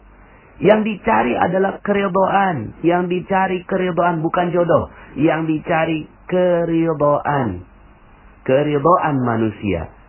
Yang 0.63 0.88
dicari 0.88 1.36
adalah 1.36 1.84
keridhaan. 1.84 2.80
Yang 2.80 3.04
dicari 3.12 3.65
keridhaan 3.67 4.24
bukan 4.24 4.56
jodoh. 4.56 4.88
Yang 5.20 5.41
dicari 5.52 6.00
keridhaan. 6.32 7.67
Keridhaan 8.48 9.15
manusia 9.20 10.01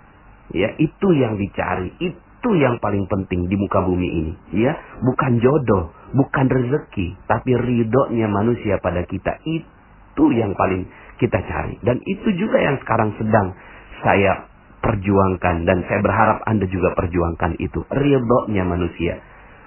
Ya, 0.53 0.69
itu 0.77 1.09
yang 1.17 1.41
dicari. 1.41 1.93
Itu 1.99 2.51
yang 2.57 2.79
paling 2.79 3.09
penting 3.09 3.49
di 3.49 3.57
muka 3.57 3.81
bumi 3.85 4.09
ini. 4.09 4.33
Ya, 4.57 4.77
bukan 5.01 5.41
jodoh, 5.41 5.93
bukan 6.13 6.47
rezeki, 6.49 7.17
tapi 7.25 7.57
ridhonya 7.57 8.29
manusia 8.29 8.77
pada 8.79 9.05
kita. 9.09 9.41
Itu 9.49 10.29
yang 10.33 10.53
paling 10.53 10.89
kita 11.17 11.41
cari. 11.41 11.81
Dan 11.81 12.05
itu 12.05 12.29
juga 12.37 12.61
yang 12.61 12.77
sekarang 12.85 13.17
sedang 13.17 13.57
saya 14.05 14.49
perjuangkan 14.83 15.63
dan 15.65 15.87
saya 15.87 16.01
berharap 16.03 16.43
Anda 16.45 16.67
juga 16.69 16.93
perjuangkan 16.99 17.57
itu. 17.63 17.87
Ridhonya 17.89 18.65
manusia. 18.67 19.23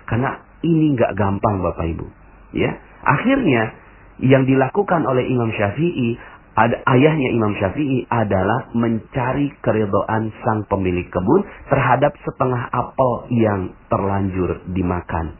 Karena 0.06 0.38
ini 0.62 0.94
nggak 0.94 1.18
gampang 1.18 1.66
Bapak 1.66 1.86
Ibu. 1.98 2.08
Ya, 2.56 2.78
akhirnya 3.02 3.74
yang 4.22 4.48
dilakukan 4.48 5.04
oleh 5.04 5.28
Imam 5.28 5.52
Syafi'i 5.52 6.16
ada 6.56 6.80
ayahnya 6.88 7.36
Imam 7.36 7.52
Syafi'i 7.60 8.08
adalah 8.08 8.72
mencari 8.72 9.52
keridoan 9.60 10.32
sang 10.40 10.64
pemilik 10.72 11.04
kebun 11.12 11.44
terhadap 11.68 12.16
setengah 12.24 12.72
apel 12.72 13.28
yang 13.36 13.76
terlanjur 13.92 14.64
dimakan. 14.72 15.36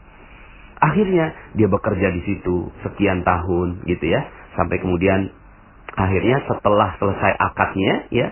Akhirnya 0.76 1.32
dia 1.56 1.72
bekerja 1.72 2.12
di 2.12 2.20
situ 2.20 2.68
sekian 2.84 3.24
tahun 3.24 3.88
gitu 3.88 4.12
ya, 4.12 4.28
sampai 4.60 4.76
kemudian 4.76 5.32
akhirnya 5.96 6.44
setelah 6.44 7.00
selesai 7.00 7.32
akadnya 7.40 7.94
ya, 8.12 8.28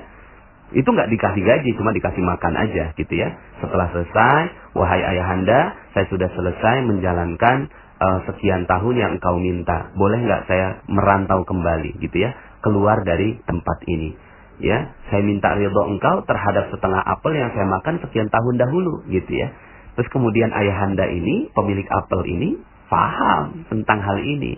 itu 0.77 0.85
nggak 0.85 1.09
dikasih 1.09 1.41
gaji, 1.41 1.71
cuma 1.81 1.89
dikasih 1.97 2.21
makan 2.21 2.53
aja 2.69 2.93
gitu 3.01 3.15
ya. 3.17 3.33
Setelah 3.65 3.89
selesai, 3.97 4.41
wahai 4.77 5.01
ayahanda, 5.17 5.73
saya 5.97 6.05
sudah 6.13 6.29
selesai 6.37 6.85
menjalankan 6.85 7.73
uh, 7.97 8.19
sekian 8.29 8.69
tahun 8.69 8.95
yang 9.01 9.11
engkau 9.17 9.41
minta. 9.41 9.89
Boleh 9.97 10.21
nggak 10.21 10.43
saya 10.45 10.85
merantau 10.93 11.49
kembali 11.49 11.97
gitu 12.05 12.29
ya? 12.29 12.37
Keluar 12.65 13.05
dari 13.05 13.37
tempat 13.45 13.79
ini. 13.85 14.17
Ya, 14.63 14.97
saya 15.11 15.21
minta 15.21 15.53
ridho 15.53 15.83
engkau 15.85 16.25
terhadap 16.25 16.71
setengah 16.73 17.03
apel 17.05 17.37
yang 17.37 17.51
saya 17.53 17.67
makan 17.69 18.01
sekian 18.01 18.31
tahun 18.33 18.55
dahulu, 18.57 19.05
gitu 19.13 19.29
ya. 19.29 19.53
Terus 19.99 20.09
kemudian 20.09 20.51
ayahanda 20.55 21.05
ini, 21.11 21.53
pemilik 21.53 21.85
apel 21.91 22.23
ini, 22.25 22.57
paham 22.89 23.67
tentang 23.69 23.99
hal 24.01 24.19
ini. 24.23 24.57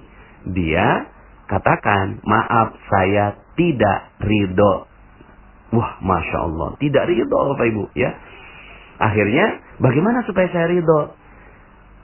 Dia 0.53 1.09
katakan, 1.49 2.21
maaf 2.29 2.77
saya 2.93 3.41
tidak 3.57 4.15
ridho. 4.21 4.85
Wah, 5.75 5.99
masya 6.05 6.39
Allah, 6.45 6.79
tidak 6.79 7.05
ridho 7.11 7.39
Bapak 7.57 7.67
Ibu, 7.67 7.85
ya. 7.97 8.15
Akhirnya, 9.01 9.61
bagaimana 9.81 10.25
supaya 10.29 10.49
saya 10.53 10.71
ridho? 10.73 11.17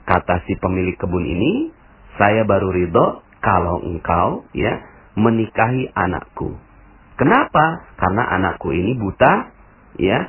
Kata 0.03 0.43
si 0.49 0.57
pemilik 0.59 0.97
kebun 0.97 1.23
ini, 1.23 1.71
saya 2.17 2.43
baru 2.43 2.69
ridho 2.73 3.21
kalau 3.41 3.81
engkau, 3.85 4.45
ya, 4.53 4.92
menikahi 5.13 5.89
anakku. 5.93 6.57
Kenapa? 7.17 7.93
Karena 7.97 8.23
anakku 8.33 8.73
ini 8.73 8.97
buta, 8.97 9.33
ya, 10.01 10.19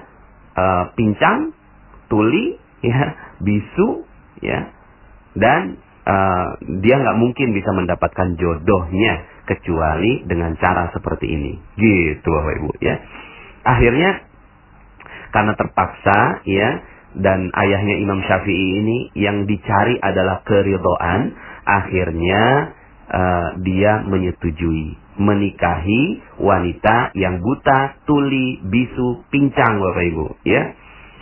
e, 0.52 0.64
pincang, 0.96 1.56
tuli, 2.12 2.60
ya, 2.88 3.02
bisu, 3.40 4.04
ya, 4.44 4.68
dan 5.32 5.80
e, 6.04 6.16
dia 6.84 6.94
nggak 7.00 7.18
mungkin 7.18 7.56
bisa 7.56 7.72
mendapatkan 7.72 8.36
jodohnya 8.36 9.24
kecuali 9.48 10.24
dengan 10.28 10.56
cara 10.60 10.92
seperti 10.92 11.26
ini. 11.32 11.52
Gitu, 11.80 12.24
Bapak 12.24 12.54
Ibu, 12.60 12.70
ya. 12.84 12.96
Akhirnya 13.64 14.10
karena 15.32 15.52
terpaksa, 15.56 16.44
ya, 16.44 16.70
dan 17.14 17.48
ayahnya 17.54 17.96
Imam 18.02 18.20
Syafi'i 18.26 18.84
ini 18.84 18.98
yang 19.16 19.46
dicari 19.46 19.96
adalah 20.02 20.42
keridoan, 20.42 21.32
akhirnya 21.64 22.74
uh, 23.08 23.48
dia 23.64 24.04
menyetujui 24.06 24.96
menikahi 25.14 26.04
wanita 26.42 27.14
yang 27.14 27.38
buta, 27.38 28.02
tuli, 28.02 28.58
bisu, 28.66 29.22
pincang 29.30 29.78
Bapak 29.78 30.04
Ibu, 30.10 30.26
ya. 30.42 30.74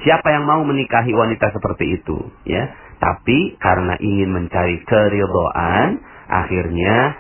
Siapa 0.03 0.35
yang 0.35 0.49
mau 0.49 0.65
menikahi 0.67 1.13
wanita 1.15 1.53
seperti 1.55 2.01
itu, 2.01 2.19
ya? 2.49 2.73
Tapi 2.99 3.59
karena 3.61 3.99
ingin 4.01 4.31
mencari 4.33 4.83
keridhaan, 4.87 6.01
akhirnya 6.27 7.19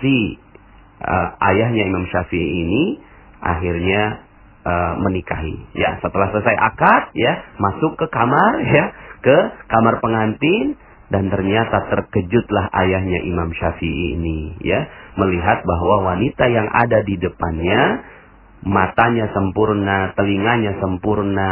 si 0.00 0.38
uh, 1.04 1.28
ayahnya 1.52 1.82
Imam 1.84 2.08
Syafi'i 2.08 2.48
ini 2.64 2.84
akhirnya 3.44 4.24
uh, 4.64 4.94
menikahi. 5.04 5.76
Ya, 5.76 6.00
setelah 6.00 6.32
selesai 6.32 6.56
akad, 6.56 7.02
ya, 7.12 7.32
masuk 7.60 8.00
ke 8.00 8.06
kamar, 8.08 8.64
ya, 8.64 8.84
ke 9.20 9.36
kamar 9.68 10.00
pengantin, 10.00 10.80
dan 11.12 11.28
ternyata 11.28 11.84
terkejutlah 11.92 12.72
ayahnya 12.72 13.20
Imam 13.28 13.52
Syafi'i 13.52 14.16
ini 14.16 14.56
ya. 14.64 14.88
Melihat 15.20 15.62
bahwa 15.62 16.14
wanita 16.14 16.48
yang 16.48 16.68
ada 16.72 17.04
di 17.04 17.20
depannya 17.20 18.02
matanya 18.64 19.28
sempurna, 19.36 20.16
telinganya 20.16 20.80
sempurna, 20.80 21.50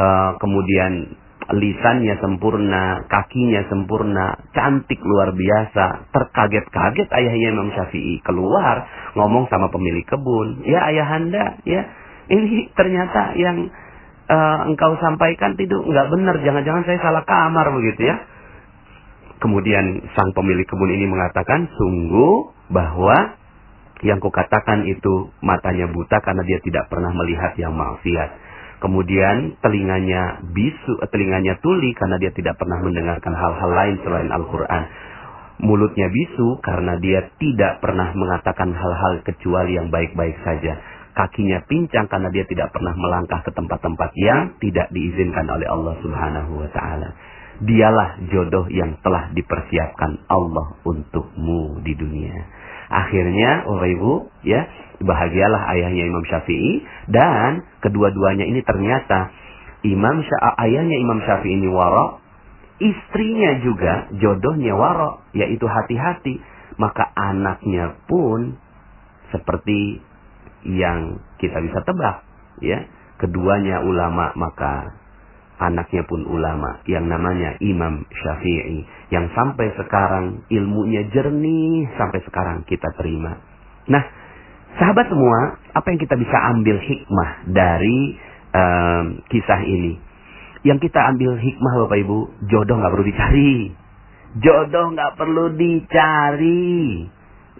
uh, 0.00 0.30
kemudian 0.40 1.12
lisannya 1.50 2.14
sempurna, 2.22 3.04
kakinya 3.10 3.66
sempurna, 3.68 4.38
cantik 4.56 5.00
luar 5.02 5.34
biasa. 5.36 6.08
Terkaget-kaget 6.14 7.08
ayahnya 7.10 7.48
Imam 7.52 7.68
Syafi'i. 7.74 8.22
Keluar 8.24 8.88
ngomong 9.18 9.50
sama 9.52 9.68
pemilik 9.68 10.06
kebun, 10.08 10.64
"Ya 10.64 10.88
ayahanda, 10.88 11.60
ya, 11.68 11.84
ini 12.32 12.70
ternyata 12.72 13.36
yang 13.36 13.68
uh, 14.30 14.58
engkau 14.70 14.96
sampaikan 15.02 15.58
itu 15.58 15.74
nggak 15.74 16.08
benar, 16.08 16.40
jangan-jangan 16.40 16.82
saya 16.88 16.98
salah 17.04 17.24
kamar 17.28 17.68
begitu 17.76 18.08
ya." 18.08 18.39
Kemudian 19.40 20.04
sang 20.12 20.36
pemilik 20.36 20.68
kebun 20.68 20.92
ini 20.92 21.08
mengatakan, 21.08 21.64
sungguh 21.72 22.52
bahwa 22.68 23.40
yang 24.00 24.20
kukatakan 24.20 24.88
itu 24.88 25.32
matanya 25.44 25.88
buta 25.88 26.20
karena 26.24 26.44
dia 26.44 26.60
tidak 26.60 26.88
pernah 26.88 27.12
melihat 27.12 27.52
yang 27.56 27.72
maksiat. 27.76 28.30
Kemudian 28.80 29.60
telinganya 29.60 30.40
bisu, 30.56 31.04
eh, 31.04 31.08
telinganya 31.12 31.60
tuli 31.60 31.92
karena 31.92 32.16
dia 32.16 32.32
tidak 32.32 32.56
pernah 32.56 32.80
mendengarkan 32.80 33.36
hal-hal 33.36 33.70
lain 33.76 33.96
selain 34.00 34.30
Al-Quran. 34.32 34.82
Mulutnya 35.60 36.08
bisu 36.08 36.64
karena 36.64 36.96
dia 36.96 37.28
tidak 37.36 37.84
pernah 37.84 38.08
mengatakan 38.16 38.72
hal-hal 38.72 39.20
kecuali 39.20 39.76
yang 39.76 39.92
baik-baik 39.92 40.40
saja. 40.40 40.80
Kakinya 41.12 41.60
pincang 41.68 42.08
karena 42.08 42.32
dia 42.32 42.48
tidak 42.48 42.72
pernah 42.72 42.96
melangkah 42.96 43.44
ke 43.44 43.52
tempat-tempat 43.52 44.10
yang 44.16 44.56
tidak 44.56 44.88
diizinkan 44.88 45.44
oleh 45.52 45.68
Allah 45.68 46.00
Subhanahu 46.00 46.64
wa 46.64 46.68
taala. 46.72 47.12
Dialah 47.60 48.24
jodoh 48.32 48.72
yang 48.72 48.96
telah 49.04 49.28
dipersiapkan 49.36 50.24
Allah 50.32 50.80
untukmu 50.80 51.84
di 51.84 51.92
dunia. 51.92 52.32
Akhirnya, 52.88 53.68
Bapak 53.68 53.88
Ibu, 54.00 54.12
ya, 54.48 54.64
bahagialah 54.98 55.68
ayahnya 55.76 56.08
Imam 56.08 56.24
Syafi'i 56.24 56.82
dan 57.12 57.62
kedua-duanya 57.84 58.48
ini 58.48 58.60
ternyata 58.64 59.30
Imam 59.84 60.20
ayahnya 60.60 60.96
Imam 60.98 61.20
Syafi'i 61.24 61.56
ini 61.56 61.68
waro, 61.68 62.20
istrinya 62.80 63.60
juga 63.64 64.08
jodohnya 64.16 64.76
waro, 64.76 65.24
yaitu 65.36 65.64
hati-hati. 65.64 66.40
Maka 66.80 67.12
anaknya 67.12 68.00
pun 68.08 68.56
seperti 69.36 70.00
yang 70.64 71.20
kita 71.36 71.60
bisa 71.60 71.84
tebak, 71.84 72.24
ya. 72.64 72.88
Keduanya 73.20 73.84
ulama, 73.84 74.32
maka 74.32 74.96
anaknya 75.60 76.08
pun 76.08 76.24
ulama 76.24 76.80
yang 76.88 77.04
namanya 77.04 77.60
Imam 77.60 78.08
Syafi'i 78.08 78.80
yang 79.12 79.28
sampai 79.36 79.76
sekarang 79.76 80.48
ilmunya 80.48 81.04
jernih 81.12 81.84
sampai 82.00 82.24
sekarang 82.24 82.64
kita 82.64 82.88
terima. 82.96 83.36
Nah, 83.92 84.02
sahabat 84.80 85.12
semua, 85.12 85.60
apa 85.76 85.86
yang 85.92 86.00
kita 86.00 86.16
bisa 86.16 86.36
ambil 86.56 86.80
hikmah 86.80 87.30
dari 87.52 88.00
um, 88.56 89.04
kisah 89.28 89.60
ini? 89.68 90.00
Yang 90.64 90.88
kita 90.88 91.00
ambil 91.12 91.36
hikmah 91.36 91.72
Bapak 91.84 91.98
Ibu, 92.08 92.18
jodoh 92.48 92.76
nggak 92.80 92.92
perlu 92.96 93.06
dicari. 93.08 93.54
Jodoh 94.40 94.86
nggak 94.96 95.12
perlu 95.20 95.44
dicari. 95.56 97.04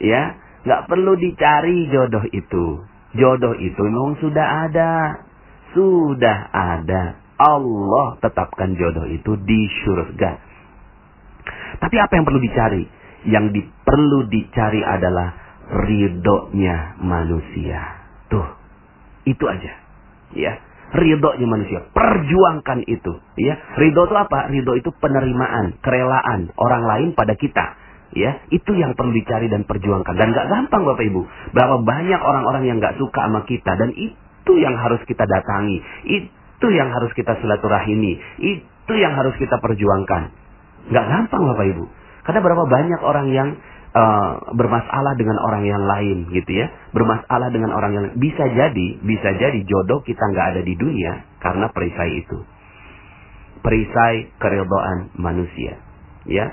Ya, 0.00 0.40
nggak 0.64 0.88
perlu 0.88 1.12
dicari 1.20 1.88
jodoh 1.92 2.24
itu. 2.32 2.66
Jodoh 3.16 3.56
itu 3.60 3.80
memang 3.80 4.16
sudah 4.20 4.46
ada. 4.70 4.92
Sudah 5.74 6.38
ada. 6.52 7.19
Allah 7.40 8.20
tetapkan 8.20 8.76
jodoh 8.76 9.08
itu 9.08 9.32
di 9.40 9.60
surga. 9.88 10.30
Tapi 11.80 11.96
apa 11.96 12.12
yang 12.12 12.28
perlu 12.28 12.40
dicari? 12.44 12.84
Yang 13.24 13.46
di, 13.56 13.60
perlu 13.64 14.28
dicari 14.28 14.84
adalah 14.84 15.32
ridhonya 15.88 17.00
manusia. 17.00 17.80
Tuh, 18.28 18.44
itu 19.24 19.44
aja. 19.48 19.72
Ya, 20.36 20.52
ridhonya 20.92 21.46
manusia. 21.48 21.80
Perjuangkan 21.96 22.84
itu. 22.84 23.12
Ya, 23.40 23.56
ridho 23.80 24.04
itu 24.04 24.16
apa? 24.16 24.52
Ridho 24.52 24.76
itu 24.76 24.92
penerimaan, 25.00 25.80
kerelaan 25.80 26.52
orang 26.60 26.84
lain 26.84 27.08
pada 27.16 27.32
kita. 27.40 27.80
Ya, 28.10 28.42
itu 28.50 28.74
yang 28.74 28.98
perlu 28.98 29.14
dicari 29.14 29.46
dan 29.46 29.62
perjuangkan. 29.64 30.18
Dan 30.18 30.34
gak 30.34 30.50
gampang 30.50 30.82
Bapak 30.82 31.06
Ibu. 31.06 31.22
Berapa 31.54 31.78
banyak 31.78 32.18
orang-orang 32.18 32.66
yang 32.66 32.82
gak 32.82 32.98
suka 32.98 33.22
sama 33.22 33.46
kita. 33.46 33.78
Dan 33.78 33.94
itu 33.94 34.52
yang 34.58 34.74
harus 34.74 34.98
kita 35.06 35.22
datangi. 35.30 35.78
Itu 36.10 36.39
yang 36.68 36.92
harus 36.92 37.08
kita 37.16 37.40
silaturahimi. 37.40 38.20
Itu 38.42 38.92
yang 38.92 39.16
harus 39.16 39.32
kita 39.40 39.56
perjuangkan. 39.56 40.22
Gak 40.92 41.06
gampang 41.08 41.42
Bapak 41.48 41.66
Ibu. 41.72 41.84
Karena 42.28 42.40
berapa 42.44 42.64
banyak 42.68 43.00
orang 43.00 43.26
yang 43.32 43.48
uh, 43.94 44.54
bermasalah 44.54 45.16
dengan 45.16 45.40
orang 45.40 45.64
yang 45.66 45.82
lain 45.82 46.28
gitu 46.30 46.50
ya. 46.52 46.66
Bermasalah 46.92 47.48
dengan 47.50 47.72
orang 47.72 47.92
yang 47.96 48.06
bisa 48.20 48.44
jadi, 48.44 48.88
bisa 49.00 49.28
jadi 49.40 49.58
jodoh 49.64 50.04
kita 50.04 50.20
nggak 50.20 50.46
ada 50.56 50.60
di 50.62 50.74
dunia 50.76 51.24
karena 51.40 51.72
perisai 51.72 52.10
itu. 52.20 52.38
Perisai 53.60 54.36
keridhaan 54.40 55.16
manusia. 55.20 55.80
Ya. 56.28 56.52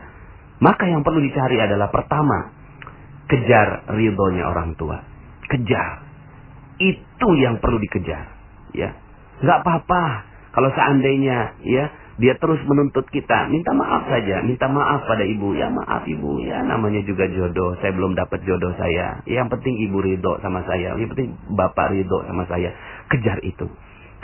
Maka 0.57 0.89
yang 0.89 1.05
perlu 1.05 1.21
dicari 1.21 1.61
adalah 1.61 1.93
pertama, 1.93 2.51
kejar 3.29 3.85
ridhonya 3.93 4.43
orang 4.49 4.73
tua. 4.75 4.97
Kejar. 5.47 6.03
Itu 6.81 7.27
yang 7.37 7.61
perlu 7.61 7.77
dikejar. 7.79 8.25
Ya. 8.75 9.06
Nggak 9.43 9.59
apa-apa 9.63 10.03
kalau 10.57 10.69
seandainya 10.73 11.53
ya 11.61 11.85
dia 12.17 12.33
terus 12.41 12.57
menuntut 12.65 13.05
kita, 13.13 13.45
minta 13.45 13.77
maaf 13.77 14.09
saja, 14.09 14.41
minta 14.41 14.65
maaf 14.65 15.05
pada 15.05 15.21
ibu. 15.21 15.53
Ya 15.53 15.69
maaf 15.69 16.01
ibu, 16.09 16.41
ya 16.41 16.65
namanya 16.65 17.05
juga 17.05 17.29
jodoh. 17.29 17.77
Saya 17.77 17.93
belum 17.93 18.17
dapat 18.17 18.41
jodoh 18.41 18.73
saya. 18.73 19.21
Yang 19.29 19.53
penting 19.53 19.77
ibu 19.85 20.01
ridho 20.01 20.41
sama 20.41 20.65
saya. 20.65 20.97
Yang 20.97 21.13
penting 21.13 21.37
bapak 21.53 21.93
ridho 21.93 22.25
sama 22.25 22.49
saya. 22.49 22.73
Kejar 23.13 23.37
itu. 23.45 23.69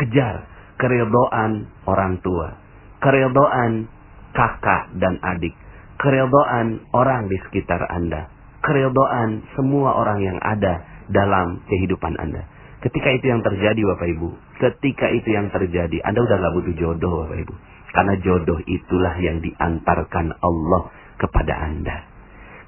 Kejar 0.02 0.50
keridhaan 0.82 1.70
orang 1.86 2.18
tua. 2.26 2.58
Keridhaan 2.98 3.86
kakak 4.34 4.98
dan 4.98 5.22
adik. 5.22 5.54
Keridhaan 6.02 6.90
orang 6.98 7.30
di 7.30 7.38
sekitar 7.46 7.94
Anda. 7.94 8.26
Keridhaan 8.66 9.54
semua 9.54 9.94
orang 10.02 10.18
yang 10.18 10.42
ada 10.42 10.82
dalam 11.14 11.62
kehidupan 11.70 12.18
Anda. 12.18 12.50
Ketika 12.84 13.10
itu 13.16 13.26
yang 13.32 13.40
terjadi 13.40 13.80
Bapak 13.96 14.08
Ibu. 14.12 14.30
Ketika 14.60 15.08
itu 15.16 15.32
yang 15.32 15.48
terjadi. 15.56 16.04
Anda 16.04 16.20
udah 16.20 16.36
gak 16.36 16.54
butuh 16.60 16.74
jodoh 16.76 17.14
Bapak 17.24 17.38
Ibu. 17.48 17.54
Karena 17.96 18.14
jodoh 18.20 18.60
itulah 18.68 19.16
yang 19.24 19.40
diantarkan 19.40 20.36
Allah 20.44 20.92
kepada 21.16 21.54
Anda. 21.64 21.98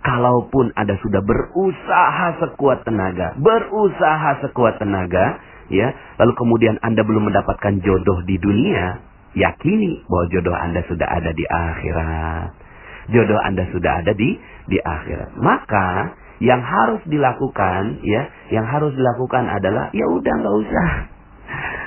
Kalaupun 0.06 0.71
Anda 0.78 0.95
sudah 1.01 1.19
berusaha 1.25 2.39
sekuat 2.39 2.86
tenaga, 2.86 3.34
berusaha 3.41 4.45
sekuat 4.45 4.78
tenaga, 4.78 5.41
ya, 5.67 5.97
lalu 6.21 6.34
kemudian 6.38 6.78
Anda 6.78 7.01
belum 7.01 7.34
mendapatkan 7.34 7.82
jodoh 7.82 8.21
di 8.21 8.38
dunia, 8.38 9.01
yakini 9.34 10.06
bahwa 10.06 10.25
jodoh 10.30 10.54
Anda 10.54 10.86
sudah 10.86 11.10
ada 11.10 11.34
di 11.34 11.41
akhirat. 11.41 12.49
Jodoh 13.10 13.41
Anda 13.41 13.65
sudah 13.73 14.06
ada 14.06 14.13
di 14.13 14.38
di 14.69 14.78
akhirat. 14.78 15.41
Maka 15.41 16.13
yang 16.43 16.60
harus 16.60 17.02
dilakukan, 17.08 18.04
ya, 18.04 18.28
yang 18.52 18.67
harus 18.67 18.91
dilakukan 18.91 19.48
adalah 19.48 19.91
ya 19.95 20.06
udah 20.10 20.34
nggak 20.41 20.58
usah 20.67 20.89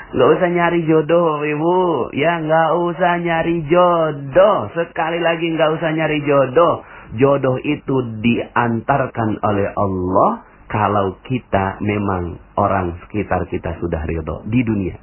Nggak 0.09 0.29
usah 0.41 0.49
nyari 0.49 0.81
jodoh, 0.89 1.45
ibu. 1.45 2.09
Ya, 2.17 2.41
nggak 2.41 2.71
usah 2.81 3.21
nyari 3.21 3.61
jodoh. 3.69 4.73
Sekali 4.73 5.21
lagi 5.21 5.53
nggak 5.53 5.71
usah 5.77 5.91
nyari 5.93 6.25
jodoh. 6.25 6.81
Jodoh 7.21 7.61
itu 7.61 7.97
diantarkan 8.25 9.31
oleh 9.45 9.69
Allah 9.77 10.49
kalau 10.69 11.17
kita 11.25 11.81
memang 11.85 12.41
orang 12.57 13.01
sekitar 13.05 13.49
kita 13.53 13.77
sudah 13.81 14.05
ridho 14.09 14.45
di 14.49 14.61
dunia. 14.65 14.97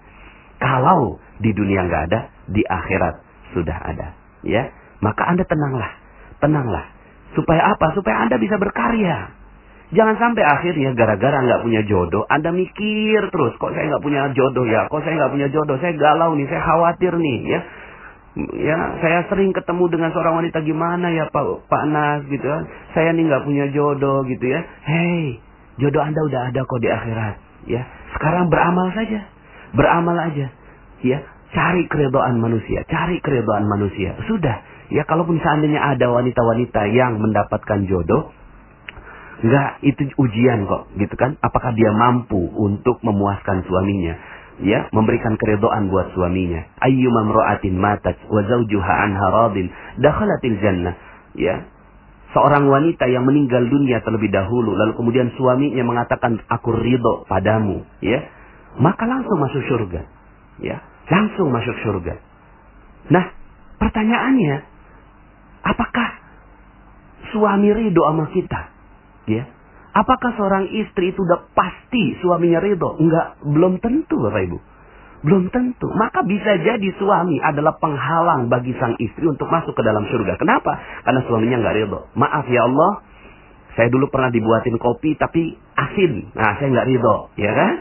Kalau 0.58 1.22
di 1.38 1.54
dunia 1.54 1.86
nggak 1.86 2.04
ada, 2.10 2.20
di 2.50 2.66
akhirat 2.66 3.16
sudah 3.54 3.78
ada. 3.78 4.08
Ya, 4.46 4.74
maka 5.06 5.26
anda 5.30 5.46
tenanglah, 5.46 5.92
tenanglah. 6.42 6.86
Supaya 7.36 7.76
apa? 7.76 7.92
Supaya 7.94 8.26
anda 8.26 8.40
bisa 8.40 8.56
berkarya. 8.56 9.46
Jangan 9.94 10.18
sampai 10.18 10.42
akhirnya 10.42 10.98
gara-gara 10.98 11.46
nggak 11.46 11.62
punya 11.62 11.86
jodoh, 11.86 12.26
Anda 12.26 12.50
mikir 12.50 13.30
terus, 13.30 13.54
kok 13.62 13.70
saya 13.70 13.86
nggak 13.94 14.02
punya 14.02 14.34
jodoh 14.34 14.66
ya, 14.66 14.90
kok 14.90 15.06
saya 15.06 15.14
nggak 15.14 15.34
punya 15.38 15.48
jodoh, 15.54 15.78
saya 15.78 15.94
galau 15.94 16.34
nih, 16.34 16.50
saya 16.50 16.62
khawatir 16.66 17.14
nih, 17.14 17.38
ya. 17.46 17.60
Ya, 18.60 18.78
saya 19.00 19.20
sering 19.32 19.56
ketemu 19.56 19.88
dengan 19.88 20.10
seorang 20.12 20.44
wanita 20.44 20.60
gimana 20.60 21.08
ya 21.08 21.32
Pak 21.32 21.72
Pak 21.72 21.84
Nas 21.88 22.28
gitu 22.28 22.44
kan. 22.44 22.68
Saya 22.92 23.16
nih 23.16 23.32
nggak 23.32 23.48
punya 23.48 23.72
jodoh 23.72 24.28
gitu 24.28 24.44
ya. 24.44 24.60
Hei, 24.84 25.40
jodoh 25.80 26.04
Anda 26.04 26.20
udah 26.28 26.42
ada 26.52 26.60
kok 26.68 26.80
di 26.84 26.90
akhirat, 26.92 27.36
ya. 27.70 27.88
Sekarang 28.18 28.52
beramal 28.52 28.92
saja. 28.92 29.24
Beramal 29.72 30.18
aja. 30.20 30.52
Ya, 31.06 31.24
cari 31.54 31.88
keridhaan 31.88 32.42
manusia, 32.42 32.84
cari 32.90 33.22
keridhaan 33.22 33.70
manusia. 33.70 34.18
Sudah. 34.28 34.75
Ya, 34.94 35.04
kalaupun 35.08 35.42
seandainya 35.42 35.82
ada 35.82 36.10
wanita-wanita 36.14 36.82
yang 36.94 37.18
mendapatkan 37.18 37.90
jodoh, 37.90 38.34
Enggak, 39.36 39.84
itu 39.84 40.08
ujian 40.16 40.64
kok, 40.64 40.96
gitu 40.96 41.16
kan? 41.20 41.36
Apakah 41.44 41.76
dia 41.76 41.92
mampu 41.92 42.40
untuk 42.56 43.04
memuaskan 43.04 43.68
suaminya? 43.68 44.16
Ya, 44.64 44.88
memberikan 44.96 45.36
keredoan 45.36 45.92
buat 45.92 46.16
suaminya. 46.16 46.64
Ayyuma 46.80 47.28
mra'atin 47.28 47.76
matat 47.76 48.16
wa 48.32 48.40
zawjuha 48.40 48.94
anha 49.04 49.28
radin 49.28 49.68
dakhalatil 50.00 50.58
jannah. 50.64 50.96
Ya. 51.36 51.68
Seorang 52.32 52.68
wanita 52.72 53.12
yang 53.12 53.28
meninggal 53.28 53.68
dunia 53.68 54.00
terlebih 54.04 54.32
dahulu 54.32 54.76
lalu 54.76 54.96
kemudian 54.96 55.32
suaminya 55.36 55.84
mengatakan 55.84 56.40
aku 56.48 56.72
ridho 56.72 57.28
padamu, 57.28 57.84
ya. 58.00 58.24
Maka 58.80 59.04
langsung 59.04 59.36
masuk 59.44 59.62
surga. 59.68 60.02
Ya, 60.64 60.80
langsung 61.12 61.52
masuk 61.52 61.76
surga. 61.84 62.16
Nah, 63.12 63.36
pertanyaannya, 63.84 64.75
apakah 65.66 66.08
suami 67.34 67.74
ridho 67.74 68.06
sama 68.06 68.30
kita? 68.30 68.62
Ya. 69.26 69.44
Apakah 69.96 70.36
seorang 70.36 70.70
istri 70.76 71.16
itu 71.16 71.24
udah 71.24 71.50
pasti 71.56 72.20
suaminya 72.20 72.60
ridho? 72.60 73.00
Enggak, 73.00 73.40
belum 73.42 73.80
tentu 73.80 74.20
Bapak 74.20 74.44
Ibu. 74.44 74.60
Belum 75.26 75.50
tentu. 75.50 75.90
Maka 75.96 76.22
bisa 76.22 76.60
jadi 76.62 76.90
suami 77.02 77.42
adalah 77.42 77.80
penghalang 77.82 78.52
bagi 78.52 78.78
sang 78.78 78.94
istri 79.02 79.26
untuk 79.26 79.50
masuk 79.50 79.74
ke 79.74 79.82
dalam 79.82 80.06
surga. 80.06 80.38
Kenapa? 80.38 80.78
Karena 81.02 81.22
suaminya 81.26 81.58
enggak 81.64 81.76
ridho. 81.82 82.00
Maaf 82.14 82.46
ya 82.46 82.62
Allah, 82.68 82.92
saya 83.74 83.90
dulu 83.90 84.12
pernah 84.14 84.30
dibuatin 84.30 84.78
kopi 84.78 85.18
tapi 85.18 85.58
asin. 85.74 86.30
Nah, 86.36 86.62
saya 86.62 86.68
enggak 86.70 86.88
ridho, 86.92 87.18
ya 87.40 87.52
kan? 87.58 87.74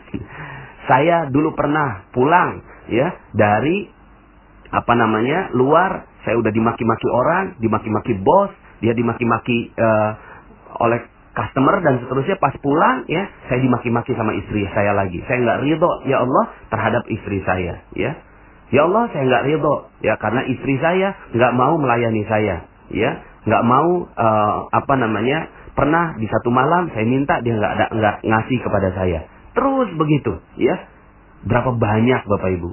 Saya 0.89 1.17
dulu 1.29 1.53
pernah 1.53 2.09
pulang 2.17 2.65
ya 2.89 3.13
dari 3.37 3.89
apa 4.73 4.93
namanya 4.97 5.53
luar. 5.53 6.14
Saya 6.25 6.41
udah 6.41 6.53
dimaki-maki 6.53 7.09
orang, 7.13 7.45
dimaki-maki 7.61 8.17
bos, 8.25 8.51
dia 8.81 8.97
dimaki-maki 8.97 9.73
uh, 9.77 10.11
oleh 10.81 11.05
customer 11.37 11.83
dan 11.85 12.01
seterusnya. 12.01 12.41
Pas 12.41 12.55
pulang 12.61 13.05
ya 13.11 13.29
saya 13.51 13.61
dimaki-maki 13.61 14.17
sama 14.17 14.33
istri 14.37 14.65
saya 14.73 14.97
lagi. 14.97 15.21
Saya 15.29 15.45
nggak 15.45 15.59
ridho 15.65 15.93
ya 16.09 16.25
Allah 16.25 16.45
terhadap 16.73 17.05
istri 17.13 17.45
saya 17.45 17.85
ya. 17.93 18.13
Ya 18.73 18.81
Allah 18.89 19.13
saya 19.13 19.23
nggak 19.29 19.45
ridho 19.53 19.75
ya 20.01 20.15
karena 20.17 20.43
istri 20.49 20.81
saya 20.81 21.13
nggak 21.37 21.53
mau 21.53 21.77
melayani 21.77 22.23
saya 22.25 22.65
ya. 22.89 23.11
Nggak 23.45 23.65
mau 23.69 24.09
uh, 24.09 24.57
apa 24.73 24.95
namanya 24.97 25.53
pernah 25.77 26.17
di 26.17 26.25
satu 26.31 26.49
malam 26.49 26.89
saya 26.97 27.05
minta 27.05 27.45
dia 27.45 27.53
nggak 27.53 27.73
ada 27.77 27.87
nggak 27.93 28.17
ngasih 28.25 28.59
kepada 28.65 28.89
saya. 28.97 29.29
Terus 29.53 29.93
begitu 30.01 30.41
ya. 30.57 30.89
Berapa 31.45 31.77
banyak 31.77 32.25
bapak 32.25 32.51
ibu? 32.57 32.73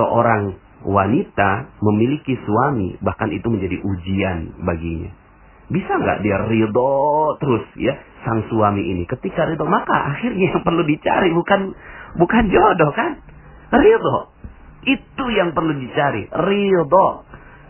Seorang 0.00 0.56
wanita 0.84 1.80
memiliki 1.80 2.36
suami 2.44 3.00
bahkan 3.00 3.32
itu 3.32 3.48
menjadi 3.48 3.80
ujian 3.80 4.64
baginya. 4.64 5.10
Bisa 5.72 5.96
nggak 5.96 6.20
dia 6.20 6.44
ridho 6.44 6.92
terus 7.40 7.64
ya 7.80 7.96
sang 8.22 8.44
suami 8.52 8.84
ini? 8.84 9.08
Ketika 9.08 9.48
ridho 9.48 9.64
maka 9.64 10.12
akhirnya 10.12 10.52
yang 10.52 10.62
perlu 10.62 10.84
dicari 10.84 11.32
bukan 11.32 11.72
bukan 12.20 12.44
jodoh 12.52 12.92
kan? 12.92 13.20
Ridho. 13.72 14.18
Itu 14.84 15.24
yang 15.32 15.56
perlu 15.56 15.72
dicari. 15.80 16.28
Ridho. 16.28 17.06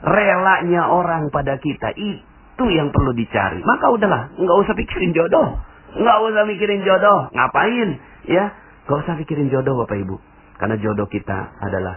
Relanya 0.05 0.93
orang 0.93 1.33
pada 1.33 1.57
kita 1.57 1.97
itu 1.97 2.65
yang 2.69 2.93
perlu 2.93 3.17
dicari. 3.17 3.65
Maka 3.65 3.89
udahlah, 3.89 4.37
nggak 4.37 4.59
usah 4.69 4.77
pikirin 4.77 5.17
jodoh, 5.17 5.57
nggak 5.97 6.19
usah 6.29 6.45
mikirin 6.45 6.85
jodoh, 6.85 7.33
ngapain? 7.33 7.97
Ya, 8.29 8.53
nggak 8.85 8.99
usah 9.01 9.17
pikirin 9.17 9.49
jodoh 9.49 9.81
bapak 9.81 9.97
ibu, 10.05 10.21
karena 10.61 10.77
jodoh 10.77 11.09
kita 11.09 11.57
adalah 11.57 11.97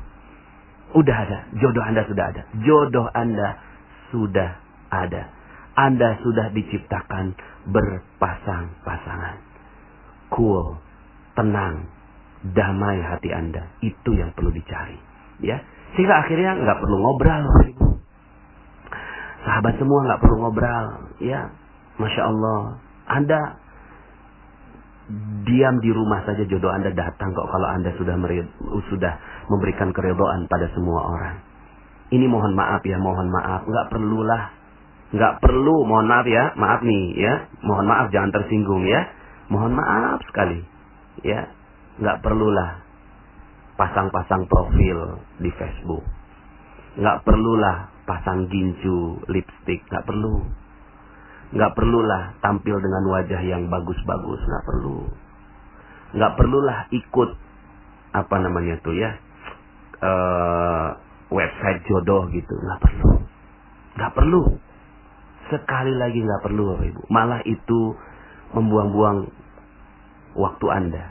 Udah 0.91 1.17
ada, 1.23 1.47
jodoh 1.55 1.83
Anda 1.87 2.03
sudah 2.03 2.25
ada. 2.35 2.41
Jodoh 2.67 3.07
Anda 3.15 3.49
sudah 4.11 4.49
ada. 4.91 5.23
Anda 5.79 6.19
sudah 6.19 6.51
diciptakan 6.51 7.31
berpasang-pasangan. 7.71 9.39
Cool, 10.35 10.75
tenang, 11.39 11.87
damai 12.51 12.99
hati 12.99 13.31
Anda. 13.31 13.71
Itu 13.79 14.11
yang 14.19 14.35
perlu 14.35 14.51
dicari. 14.51 14.99
Ya, 15.39 15.63
sehingga 15.95 16.27
akhirnya 16.27 16.59
nggak 16.59 16.79
perlu 16.83 16.97
ngobrol. 16.99 17.43
Sahabat 19.41 19.73
semua 19.79 19.99
nggak 20.05 20.21
perlu 20.21 20.35
ngobrol, 20.43 20.85
ya. 21.23 21.49
Masya 21.97 22.21
Allah, 22.27 22.59
Anda 23.07 23.60
diam 25.41 25.75
di 25.81 25.89
rumah 25.91 26.23
saja 26.23 26.45
jodoh 26.45 26.71
Anda 26.71 26.93
datang 26.93 27.33
kok 27.33 27.47
kalau 27.49 27.67
Anda 27.73 27.91
sudah 27.97 28.15
sudah 28.87 29.13
memberikan 29.49 29.91
keridhaan 29.91 30.45
pada 30.47 30.69
semua 30.71 31.01
orang. 31.11 31.35
Ini 32.11 32.27
mohon 32.27 32.53
maaf 32.55 32.83
ya, 32.83 32.99
mohon 32.99 33.31
maaf, 33.31 33.63
nggak 33.63 33.87
perlulah, 33.87 34.43
nggak 35.15 35.33
perlu, 35.39 35.75
mohon 35.87 36.07
maaf 36.11 36.27
ya, 36.27 36.51
maaf 36.59 36.83
nih 36.83 37.03
ya, 37.15 37.33
mohon 37.63 37.87
maaf 37.87 38.11
jangan 38.11 38.35
tersinggung 38.35 38.83
ya, 38.83 39.07
mohon 39.47 39.71
maaf 39.71 40.19
sekali, 40.27 40.59
ya, 41.23 41.47
nggak 42.03 42.19
perlulah 42.19 42.83
pasang-pasang 43.79 44.43
profil 44.51 45.23
di 45.39 45.55
Facebook, 45.55 46.03
nggak 46.99 47.23
perlulah 47.23 47.87
pasang 48.03 48.51
gincu, 48.51 49.23
lipstick, 49.31 49.79
nggak 49.87 50.03
perlu, 50.03 50.43
nggak 51.51 51.75
perlulah 51.75 52.39
tampil 52.39 52.79
dengan 52.79 53.03
wajah 53.11 53.41
yang 53.43 53.67
bagus-bagus, 53.67 54.39
nggak 54.39 54.65
perlu, 54.67 54.97
nggak 56.15 56.33
perlulah 56.39 56.79
ikut 56.95 57.29
apa 58.11 58.35
namanya 58.43 58.75
tuh 58.83 58.95
ya 58.95 59.11
uh, 60.03 60.87
website 61.31 61.83
jodoh 61.87 62.27
gitu. 62.31 62.53
Nggak 62.55 62.79
perlu. 62.83 63.09
Nggak 63.95 64.13
perlu. 64.15 64.41
Sekali 65.51 65.93
lagi 65.95 66.19
nggak 66.23 66.43
perlu 66.43 66.75
bapak 66.75 66.85
ibu. 66.87 67.01
Malah 67.11 67.41
itu 67.47 67.95
membuang-buang 68.55 69.31
waktu 70.35 70.65
anda. 70.71 71.03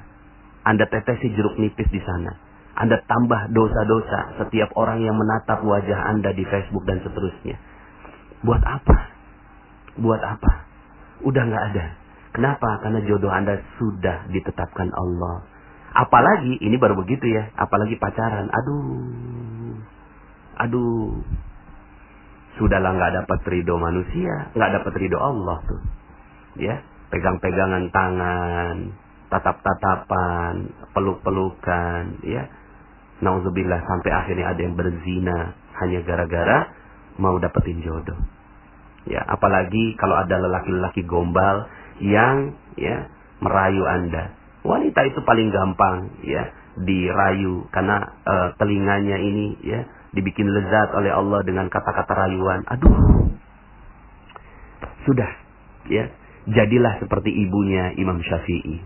Anda 0.65 0.85
tetesi 0.89 1.33
jeruk 1.37 1.57
nipis 1.57 1.89
di 1.89 2.01
sana. 2.05 2.37
Anda 2.81 3.01
tambah 3.05 3.53
dosa-dosa 3.53 4.41
setiap 4.41 4.73
orang 4.77 5.05
yang 5.05 5.13
menatap 5.13 5.61
wajah 5.61 6.01
anda 6.09 6.33
di 6.33 6.49
Facebook 6.49 6.89
dan 6.89 7.05
seterusnya. 7.05 7.61
Buat 8.41 8.65
apa 8.65 9.10
buat 9.99 10.23
apa 10.23 10.53
udah 11.27 11.43
nggak 11.43 11.65
ada 11.75 11.87
kenapa 12.37 12.85
karena 12.85 13.01
jodoh 13.09 13.33
anda 13.33 13.59
sudah 13.81 14.31
ditetapkan 14.31 14.93
Allah 14.95 15.43
Apalagi 15.91 16.63
ini 16.63 16.79
baru 16.79 16.95
begitu 16.95 17.27
ya, 17.27 17.51
apalagi 17.59 17.99
pacaran. 17.99 18.47
Aduh. 18.47 19.75
Aduh. 20.63 21.19
Sudahlah 22.59 22.95
nggak 22.95 23.15
dapat 23.25 23.41
ridho 23.51 23.75
manusia, 23.75 24.55
nggak 24.55 24.71
dapat 24.83 24.93
ridho 25.03 25.19
Allah 25.19 25.59
tuh. 25.67 25.83
Ya, 26.59 26.83
pegang-pegangan 27.11 27.91
tangan, 27.91 28.77
tatap-tatapan, 29.35 30.55
peluk-pelukan, 30.95 32.23
ya. 32.23 32.47
Nauzubillah 33.21 33.83
sampai 33.85 34.11
akhirnya 34.15 34.47
ada 34.55 34.61
yang 34.63 34.79
berzina 34.79 35.53
hanya 35.83 36.01
gara-gara 36.07 36.71
mau 37.19 37.35
dapetin 37.37 37.83
jodoh. 37.83 38.17
Ya, 39.09 39.25
apalagi 39.25 39.97
kalau 39.97 40.17
ada 40.21 40.37
lelaki-lelaki 40.37 41.09
gombal 41.09 41.69
yang 42.01 42.53
ya 42.77 43.09
merayu 43.41 43.85
Anda 43.89 44.41
Wanita 44.61 45.01
itu 45.09 45.25
paling 45.25 45.49
gampang 45.49 46.21
ya 46.21 46.53
dirayu 46.77 47.65
karena 47.73 48.13
uh, 48.29 48.49
telinganya 48.61 49.17
ini 49.17 49.57
ya 49.65 49.89
dibikin 50.13 50.53
lezat 50.53 50.93
oleh 50.93 51.09
Allah 51.09 51.41
dengan 51.49 51.73
kata-kata 51.73 52.13
rayuan. 52.13 52.61
Aduh. 52.69 52.97
Sudah 55.09 55.31
ya. 55.89 56.13
Jadilah 56.51 57.01
seperti 57.05 57.31
ibunya 57.31 57.93
Imam 58.01 58.21
Syafi'i. 58.21 58.81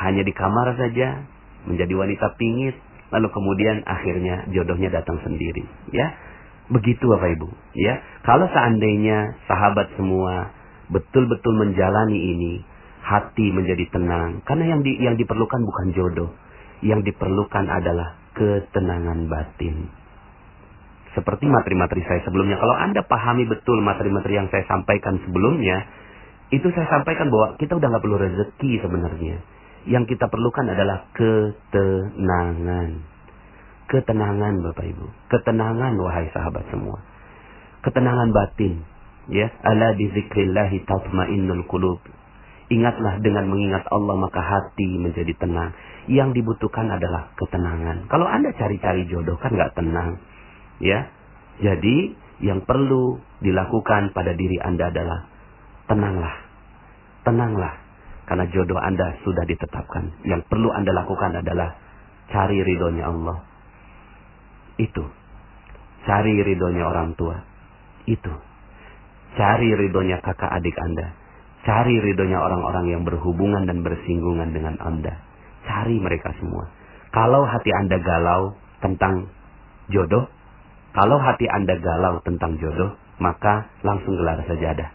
Hanya 0.00 0.22
di 0.22 0.32
kamar 0.34 0.74
saja 0.78 1.22
menjadi 1.66 1.94
wanita 1.94 2.34
pingit 2.38 2.74
lalu 3.14 3.30
kemudian 3.30 3.86
akhirnya 3.86 4.50
jodohnya 4.50 4.90
datang 4.90 5.22
sendiri 5.22 5.66
ya. 5.94 6.18
Begitu 6.72 7.04
Bapak 7.04 7.28
Ibu 7.36 7.48
ya. 7.76 8.00
Kalau 8.24 8.48
seandainya 8.48 9.36
sahabat 9.44 9.92
semua 10.00 10.48
betul-betul 10.88 11.52
menjalani 11.60 12.16
ini 12.16 12.52
hati 13.04 13.52
menjadi 13.52 13.84
tenang. 13.92 14.40
Karena 14.48 14.72
yang 14.72 14.80
di, 14.80 14.96
yang 14.96 15.20
diperlukan 15.20 15.60
bukan 15.60 15.86
jodoh. 15.92 16.30
Yang 16.80 17.12
diperlukan 17.12 17.68
adalah 17.68 18.16
ketenangan 18.32 19.28
batin. 19.28 19.92
Seperti 21.12 21.46
materi-materi 21.46 22.02
saya 22.02 22.24
sebelumnya. 22.26 22.58
Kalau 22.58 22.74
Anda 22.74 23.06
pahami 23.06 23.46
betul 23.46 23.78
materi-materi 23.84 24.34
yang 24.34 24.48
saya 24.50 24.66
sampaikan 24.66 25.20
sebelumnya, 25.22 25.86
itu 26.50 26.66
saya 26.74 26.90
sampaikan 26.90 27.30
bahwa 27.30 27.54
kita 27.60 27.78
udah 27.78 27.86
nggak 27.86 28.02
perlu 28.02 28.18
rezeki 28.18 28.82
sebenarnya. 28.82 29.36
Yang 29.84 30.16
kita 30.16 30.26
perlukan 30.26 30.66
adalah 30.66 31.06
ketenangan. 31.14 33.13
Ketenangan 33.94 34.58
Bapak 34.58 34.90
Ibu. 34.90 35.06
Ketenangan 35.30 35.94
wahai 36.02 36.26
sahabat 36.34 36.66
semua. 36.74 36.98
Ketenangan 37.86 38.34
batin. 38.34 38.82
Ya, 39.30 39.54
ala 39.62 39.94
bi 39.94 40.10
zikrillahi 40.10 40.82
tatmainnul 40.82 41.62
qulub. 41.70 42.02
Ingatlah 42.74 43.22
dengan 43.22 43.46
mengingat 43.46 43.86
Allah 43.94 44.18
maka 44.18 44.42
hati 44.42 44.98
menjadi 44.98 45.30
tenang. 45.38 45.78
Yang 46.10 46.42
dibutuhkan 46.42 46.90
adalah 46.90 47.30
ketenangan. 47.38 48.10
Kalau 48.10 48.26
Anda 48.26 48.50
cari-cari 48.58 49.06
jodoh 49.06 49.38
kan 49.38 49.54
nggak 49.54 49.78
tenang. 49.78 50.18
Ya. 50.82 51.06
Jadi 51.62 52.18
yang 52.42 52.66
perlu 52.66 53.22
dilakukan 53.46 54.10
pada 54.10 54.34
diri 54.34 54.58
Anda 54.58 54.90
adalah 54.90 55.30
tenanglah. 55.86 56.34
Tenanglah. 57.22 57.74
Karena 58.26 58.44
jodoh 58.50 58.82
Anda 58.82 59.22
sudah 59.22 59.46
ditetapkan. 59.46 60.26
Yang 60.26 60.50
perlu 60.50 60.74
Anda 60.74 60.90
lakukan 60.98 61.46
adalah 61.46 61.78
cari 62.34 62.58
ridhonya 62.58 63.06
Allah. 63.06 63.53
Itu. 64.80 65.04
Cari 66.04 66.34
ridhonya 66.42 66.84
orang 66.84 67.16
tua. 67.16 67.40
Itu. 68.04 68.34
Cari 69.34 69.74
ridhonya 69.74 70.22
kakak 70.22 70.50
adik 70.62 70.76
Anda 70.78 71.24
Cari 71.64 71.96
ridhonya 71.96 72.44
orang-orang 72.44 72.92
yang 72.92 73.02
berhubungan 73.08 73.64
dan 73.64 73.80
bersinggungan 73.80 74.52
dengan 74.52 74.76
Anda. 74.84 75.16
Cari 75.64 75.96
mereka 75.96 76.36
semua. 76.36 76.68
Kalau 77.08 77.48
hati 77.48 77.72
Anda 77.72 77.96
galau 78.04 78.52
tentang 78.84 79.32
jodoh, 79.88 80.28
kalau 80.92 81.16
hati 81.16 81.48
Anda 81.48 81.80
galau 81.80 82.20
tentang 82.20 82.60
jodoh, 82.60 83.00
maka 83.16 83.72
langsung 83.80 84.12
gelar 84.20 84.44
sajadah. 84.44 84.92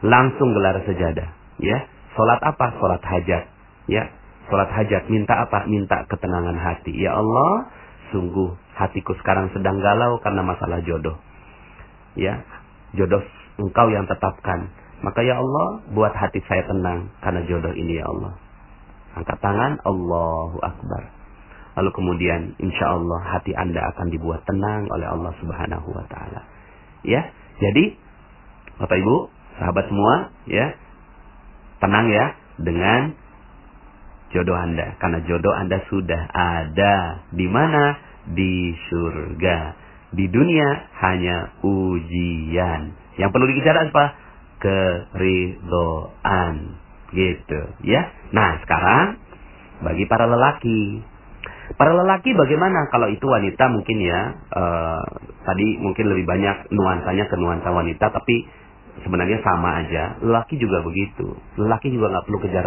Langsung 0.00 0.56
gelar 0.56 0.80
sajadah, 0.88 1.28
ya. 1.60 1.78
Salat 2.16 2.40
apa? 2.40 2.72
Salat 2.80 3.04
hajat, 3.04 3.44
ya. 3.92 4.08
Salat 4.48 4.72
hajat 4.72 5.12
minta 5.12 5.36
apa? 5.44 5.68
Minta 5.68 6.08
ketenangan 6.08 6.56
hati. 6.56 6.96
Ya 6.96 7.20
Allah, 7.20 7.68
sungguh 8.10 8.54
hatiku 8.76 9.12
sekarang 9.22 9.50
sedang 9.52 9.78
galau 9.82 10.20
karena 10.22 10.42
masalah 10.44 10.80
jodoh. 10.84 11.16
Ya, 12.18 12.42
jodoh 12.94 13.22
engkau 13.58 13.88
yang 13.90 14.06
tetapkan. 14.06 14.70
Maka 14.98 15.22
ya 15.22 15.38
Allah, 15.38 15.86
buat 15.94 16.10
hati 16.10 16.42
saya 16.50 16.66
tenang 16.66 17.14
karena 17.22 17.46
jodoh 17.46 17.70
ini 17.70 18.02
ya 18.02 18.06
Allah. 18.06 18.34
Angkat 19.14 19.38
tangan, 19.38 19.72
Allahu 19.86 20.58
Akbar. 20.62 21.02
Lalu 21.78 21.90
kemudian 21.94 22.58
insya 22.58 22.98
Allah 22.98 23.22
hati 23.38 23.54
anda 23.54 23.78
akan 23.94 24.10
dibuat 24.10 24.42
tenang 24.42 24.90
oleh 24.90 25.06
Allah 25.06 25.30
subhanahu 25.38 25.94
wa 25.94 26.02
ta'ala. 26.10 26.42
Ya, 27.06 27.30
jadi 27.62 27.94
Bapak 28.82 28.98
Ibu, 28.98 29.16
sahabat 29.58 29.84
semua, 29.86 30.14
ya, 30.50 30.74
tenang 31.78 32.06
ya 32.10 32.34
dengan 32.58 33.14
jodoh 34.32 34.56
anda. 34.56 34.96
Karena 35.00 35.24
jodoh 35.24 35.54
anda 35.54 35.80
sudah 35.88 36.22
ada. 36.32 37.24
Di 37.32 37.46
mana? 37.48 37.96
Di 38.28 38.76
surga. 38.88 39.58
Di 40.12 40.24
dunia 40.28 40.68
hanya 41.04 41.52
ujian. 41.64 42.96
Yang 43.20 43.30
perlu 43.32 43.46
dikejar 43.52 43.76
apa? 43.88 44.04
Keridoan. 44.60 46.56
Gitu, 47.08 47.60
ya. 47.88 48.12
Nah, 48.36 48.60
sekarang 48.64 49.16
bagi 49.80 50.04
para 50.04 50.28
lelaki. 50.28 51.00
Para 51.76 51.92
lelaki 51.92 52.32
bagaimana 52.32 52.88
kalau 52.88 53.12
itu 53.12 53.28
wanita 53.28 53.68
mungkin 53.68 54.00
ya 54.00 54.20
uh, 54.56 55.04
tadi 55.44 55.76
mungkin 55.76 56.08
lebih 56.08 56.24
banyak 56.24 56.72
nuansanya 56.72 57.28
ke 57.28 57.36
nuansa 57.36 57.68
wanita 57.68 58.08
tapi 58.08 58.48
sebenarnya 59.04 59.44
sama 59.44 59.84
aja. 59.84 60.16
Lelaki 60.24 60.56
juga 60.56 60.80
begitu. 60.80 61.36
Lelaki 61.60 61.92
juga 61.92 62.08
nggak 62.12 62.24
perlu 62.24 62.38
kejar 62.40 62.66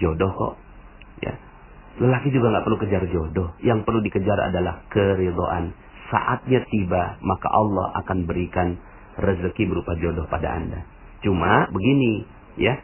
jodoh 0.00 0.32
kok. 0.32 0.54
Ya. 1.22 1.34
Lelaki 2.02 2.34
juga 2.34 2.50
nggak 2.50 2.64
perlu 2.66 2.78
kejar 2.82 3.04
jodoh. 3.08 3.54
Yang 3.62 3.86
perlu 3.86 4.00
dikejar 4.02 4.38
adalah 4.50 4.82
keridoan. 4.90 5.72
Saatnya 6.10 6.66
tiba 6.68 7.16
maka 7.24 7.48
Allah 7.48 7.94
akan 8.04 8.28
berikan 8.28 8.76
rezeki 9.16 9.70
berupa 9.70 9.96
jodoh 9.96 10.28
pada 10.28 10.58
anda. 10.58 10.84
Cuma 11.22 11.70
begini 11.70 12.26
ya 12.58 12.76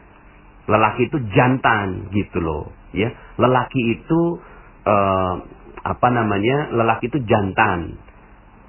lelaki 0.69 1.09
itu 1.09 1.17
jantan 1.33 2.13
gitu 2.13 2.37
loh 2.41 2.69
ya 2.93 3.09
lelaki 3.41 3.81
itu 3.97 4.37
uh, 4.85 5.35
apa 5.81 6.07
namanya 6.13 6.69
lelaki 6.69 7.09
itu 7.09 7.19
jantan 7.25 7.97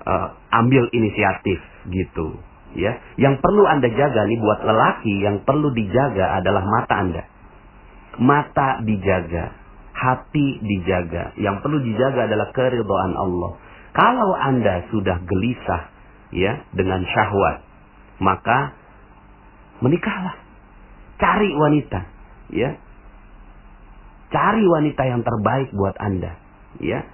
uh, 0.09 0.33
ambil 0.53 0.89
inisiatif 0.97 1.61
gitu 1.93 2.41
ya 2.73 2.97
yang 3.21 3.37
perlu 3.45 3.69
anda 3.69 3.93
jaga 3.93 4.25
nih 4.25 4.39
buat 4.41 4.61
lelaki 4.65 5.15
yang 5.21 5.45
perlu 5.45 5.73
dijaga 5.77 6.41
adalah 6.41 6.65
mata 6.65 6.95
anda 6.97 7.23
mata 8.17 8.81
dijaga 8.85 9.60
hati 10.01 10.65
dijaga 10.65 11.37
yang 11.37 11.61
perlu 11.61 11.85
dijaga 11.85 12.25
adalah 12.25 12.49
keridhaan 12.57 13.13
Allah 13.21 13.53
kalau 13.93 14.33
anda 14.41 14.89
sudah 14.89 15.21
gelisah 15.29 15.83
ya 16.33 16.65
dengan 16.73 17.05
syahwat 17.05 17.61
maka 18.21 18.73
menikahlah 19.85 20.41
Cari 21.21 21.53
wanita, 21.53 22.01
ya. 22.49 22.71
Cari 24.33 24.65
wanita 24.65 25.03
yang 25.05 25.21
terbaik 25.21 25.69
buat 25.77 25.93
Anda, 26.01 26.33
ya. 26.81 27.05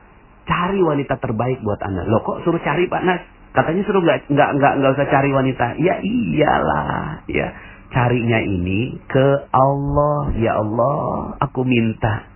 Cari 0.47 0.78
wanita 0.78 1.18
terbaik 1.18 1.59
buat 1.66 1.82
Anda. 1.82 2.07
Loh 2.07 2.22
kok 2.22 2.47
suruh 2.47 2.62
cari 2.62 2.87
Pak 2.87 3.03
Nas? 3.03 3.26
Katanya 3.51 3.82
suruh 3.82 3.99
nggak 4.07 4.30
nggak 4.30 4.51
nggak 4.62 4.72
nggak 4.78 4.93
usah 4.95 5.09
cari 5.11 5.30
wanita. 5.34 5.74
Ya 5.82 5.99
iyalah, 5.99 7.26
ya. 7.26 7.51
Carinya 7.91 8.39
ini 8.47 8.95
ke 9.11 9.26
Allah, 9.51 10.30
ya 10.39 10.53
Allah, 10.55 11.34
aku 11.43 11.66
minta. 11.66 12.30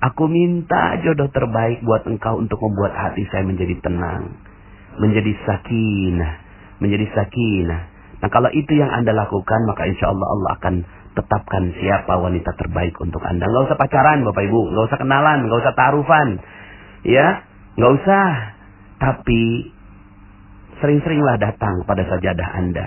Aku 0.00 0.24
minta 0.32 0.96
jodoh 1.04 1.28
terbaik 1.28 1.84
buat 1.84 2.08
engkau 2.08 2.40
untuk 2.40 2.56
membuat 2.56 2.96
hati 2.96 3.28
saya 3.28 3.44
menjadi 3.44 3.76
tenang. 3.84 4.36
Menjadi 4.96 5.32
sakinah. 5.44 6.34
Menjadi 6.80 7.06
sakinah 7.12 8.00
Nah 8.20 8.28
kalau 8.28 8.52
itu 8.52 8.76
yang 8.76 8.92
Anda 8.92 9.16
lakukan 9.16 9.60
maka 9.64 9.88
insya 9.88 10.12
Allah 10.12 10.28
Allah 10.28 10.50
akan 10.60 10.74
tetapkan 11.16 11.64
siapa 11.80 12.20
wanita 12.20 12.52
terbaik 12.60 12.94
untuk 13.00 13.20
Anda. 13.24 13.48
Nggak 13.48 13.72
usah 13.72 13.78
pacaran 13.80 14.22
Bapak 14.22 14.44
Ibu, 14.44 14.60
nggak 14.76 14.86
usah 14.92 14.98
kenalan, 15.00 15.38
nggak 15.48 15.60
usah 15.64 15.74
taruhan, 15.74 16.28
ya, 17.02 17.26
nggak 17.80 17.92
usah. 17.96 18.26
Tapi 19.00 19.72
sering-seringlah 20.84 21.40
datang 21.40 21.82
pada 21.88 22.04
sajadah 22.04 22.48
Anda. 22.60 22.86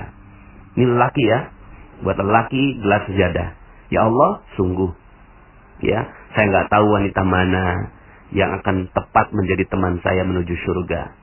Ini 0.78 0.86
lelaki 0.86 1.24
ya, 1.26 1.50
buat 2.06 2.18
lelaki 2.22 2.80
gelas 2.80 3.04
sajadah. 3.10 3.48
Ya 3.90 4.06
Allah, 4.06 4.46
sungguh, 4.56 4.94
ya, 5.84 6.08
saya 6.34 6.46
nggak 6.50 6.70
tahu 6.72 6.86
wanita 6.88 7.22
mana 7.28 7.94
yang 8.34 8.50
akan 8.58 8.90
tepat 8.90 9.30
menjadi 9.36 9.70
teman 9.70 10.02
saya 10.02 10.26
menuju 10.26 10.56
surga. 10.66 11.14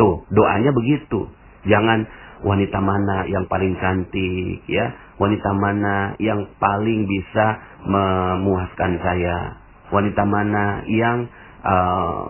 Tuh, 0.00 0.24
doanya 0.32 0.72
begitu. 0.72 1.28
Jangan 1.68 2.08
wanita 2.40 2.80
mana 2.80 3.28
yang 3.28 3.44
paling 3.50 3.76
cantik 3.76 4.64
ya. 4.64 4.96
Wanita 5.20 5.52
mana 5.52 6.16
yang 6.16 6.48
paling 6.56 7.04
bisa 7.04 7.60
memuaskan 7.84 8.96
saya. 9.04 9.60
Wanita 9.92 10.24
mana 10.24 10.86
yang 10.88 11.28
uh, 11.60 12.24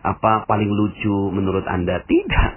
apa 0.00 0.48
paling 0.48 0.70
lucu 0.72 1.28
menurut 1.36 1.68
anda? 1.68 2.00
Tidak. 2.00 2.50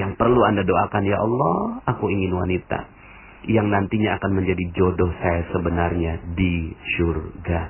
Yang 0.00 0.16
perlu 0.16 0.40
anda 0.46 0.64
doakan 0.64 1.04
ya 1.04 1.18
Allah 1.20 1.82
aku 1.84 2.08
ingin 2.08 2.32
wanita 2.32 2.99
yang 3.48 3.72
nantinya 3.72 4.20
akan 4.20 4.36
menjadi 4.36 4.64
jodoh 4.76 5.10
saya 5.20 5.48
sebenarnya 5.54 6.12
di 6.36 6.74
surga 6.98 7.60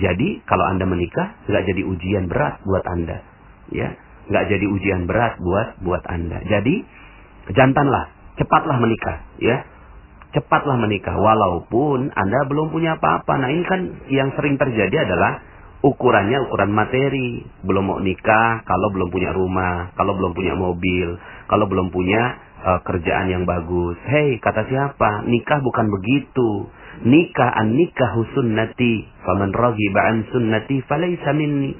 jadi 0.00 0.28
kalau 0.46 0.64
anda 0.70 0.86
menikah 0.88 1.38
nggak 1.46 1.64
jadi 1.66 1.82
ujian 1.86 2.26
berat 2.26 2.62
buat 2.66 2.84
anda 2.86 3.22
ya 3.70 3.94
nggak 4.30 4.46
jadi 4.46 4.66
ujian 4.70 5.10
berat 5.10 5.42
buat 5.42 5.82
buat 5.82 6.06
Anda. 6.06 6.38
Jadi 6.46 6.86
jantanlah, 7.50 8.14
cepatlah 8.38 8.78
menikah, 8.78 9.26
ya. 9.42 9.66
Cepatlah 10.30 10.78
menikah 10.78 11.18
walaupun 11.18 12.14
Anda 12.14 12.46
belum 12.46 12.70
punya 12.70 12.94
apa-apa. 13.02 13.34
Nah, 13.42 13.50
ini 13.50 13.66
kan 13.66 13.80
yang 14.06 14.30
sering 14.38 14.54
terjadi 14.62 15.10
adalah 15.10 15.42
ukurannya 15.82 16.46
ukuran 16.46 16.70
materi. 16.70 17.42
Belum 17.66 17.90
mau 17.90 17.98
nikah 17.98 18.62
kalau 18.62 18.94
belum 18.94 19.10
punya 19.10 19.34
rumah, 19.34 19.90
kalau 19.98 20.14
belum 20.14 20.30
punya 20.30 20.54
mobil, 20.54 21.18
kalau 21.50 21.66
belum 21.66 21.90
punya 21.90 22.38
uh, 22.64 22.80
kerjaan 22.84 23.32
yang 23.32 23.44
bagus. 23.48 23.96
Hei, 24.08 24.36
kata 24.40 24.68
siapa? 24.68 25.24
Nikah 25.28 25.60
bukan 25.64 25.86
begitu. 25.88 26.68
Nikah 27.04 27.50
an 27.56 27.76
nikah 27.76 28.12
sunnati. 28.36 29.08
Faman 29.24 29.52
raghiba 29.56 30.00
an 30.04 30.16
sunnati 30.28 30.84
falaysa 30.84 31.32
minni 31.32 31.72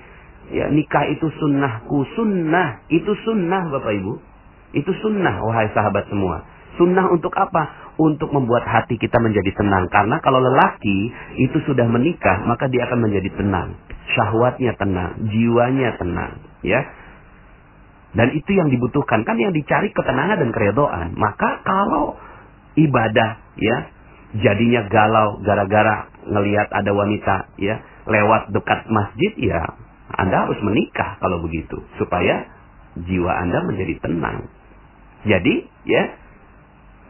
Ya, 0.51 0.67
nikah 0.67 1.07
itu 1.07 1.31
sunnahku. 1.39 2.03
Sunnah. 2.19 2.83
Itu 2.91 3.15
sunnah 3.23 3.71
Bapak 3.71 3.93
Ibu. 4.03 4.13
Itu 4.75 4.91
sunnah 4.99 5.47
wahai 5.47 5.71
sahabat 5.71 6.11
semua. 6.11 6.43
Sunnah 6.75 7.07
untuk 7.11 7.31
apa? 7.39 7.95
Untuk 7.99 8.35
membuat 8.35 8.67
hati 8.67 8.99
kita 8.99 9.19
menjadi 9.23 9.55
tenang. 9.55 9.87
Karena 9.95 10.19
kalau 10.19 10.43
lelaki 10.43 11.15
itu 11.39 11.59
sudah 11.71 11.87
menikah, 11.87 12.43
maka 12.51 12.67
dia 12.67 12.87
akan 12.91 12.99
menjadi 12.99 13.31
tenang. 13.39 13.79
Syahwatnya 14.11 14.75
tenang, 14.75 15.23
jiwanya 15.31 15.95
tenang, 16.03 16.43
ya. 16.67 16.83
Dan 18.15 18.35
itu 18.35 18.51
yang 18.55 18.69
dibutuhkan. 18.69 19.23
Kan 19.23 19.39
yang 19.39 19.55
dicari 19.55 19.95
ketenangan 19.95 20.43
dan 20.43 20.51
keredoan. 20.51 21.15
Maka 21.15 21.63
kalau 21.63 22.19
ibadah, 22.75 23.39
ya, 23.59 23.77
jadinya 24.39 24.87
galau 24.91 25.39
gara-gara 25.43 26.11
ngelihat 26.27 26.69
ada 26.75 26.91
wanita, 26.91 27.37
ya, 27.59 27.83
lewat 28.11 28.51
dekat 28.51 28.87
masjid, 28.91 29.33
ya, 29.39 29.63
anda 30.11 30.47
harus 30.47 30.59
menikah 30.59 31.23
kalau 31.23 31.39
begitu 31.47 31.87
supaya 32.03 32.51
jiwa 32.99 33.31
Anda 33.31 33.63
menjadi 33.63 34.03
tenang. 34.03 34.51
Jadi 35.23 35.55
ya 35.87 36.03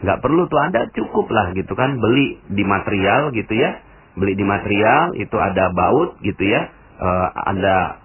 nggak 0.04 0.20
perlu 0.20 0.48
tuh 0.48 0.60
Anda 0.60 0.88
cukup 0.92 1.28
lah 1.32 1.52
gitu 1.56 1.72
kan 1.76 2.00
beli 2.00 2.40
di 2.48 2.64
material 2.64 3.32
gitu 3.36 3.52
ya 3.52 3.80
beli 4.16 4.32
di 4.32 4.44
material 4.44 5.12
itu 5.16 5.36
ada 5.36 5.70
baut 5.76 6.16
gitu 6.24 6.40
ya 6.40 6.72
uh, 6.98 7.28
Anda 7.52 7.99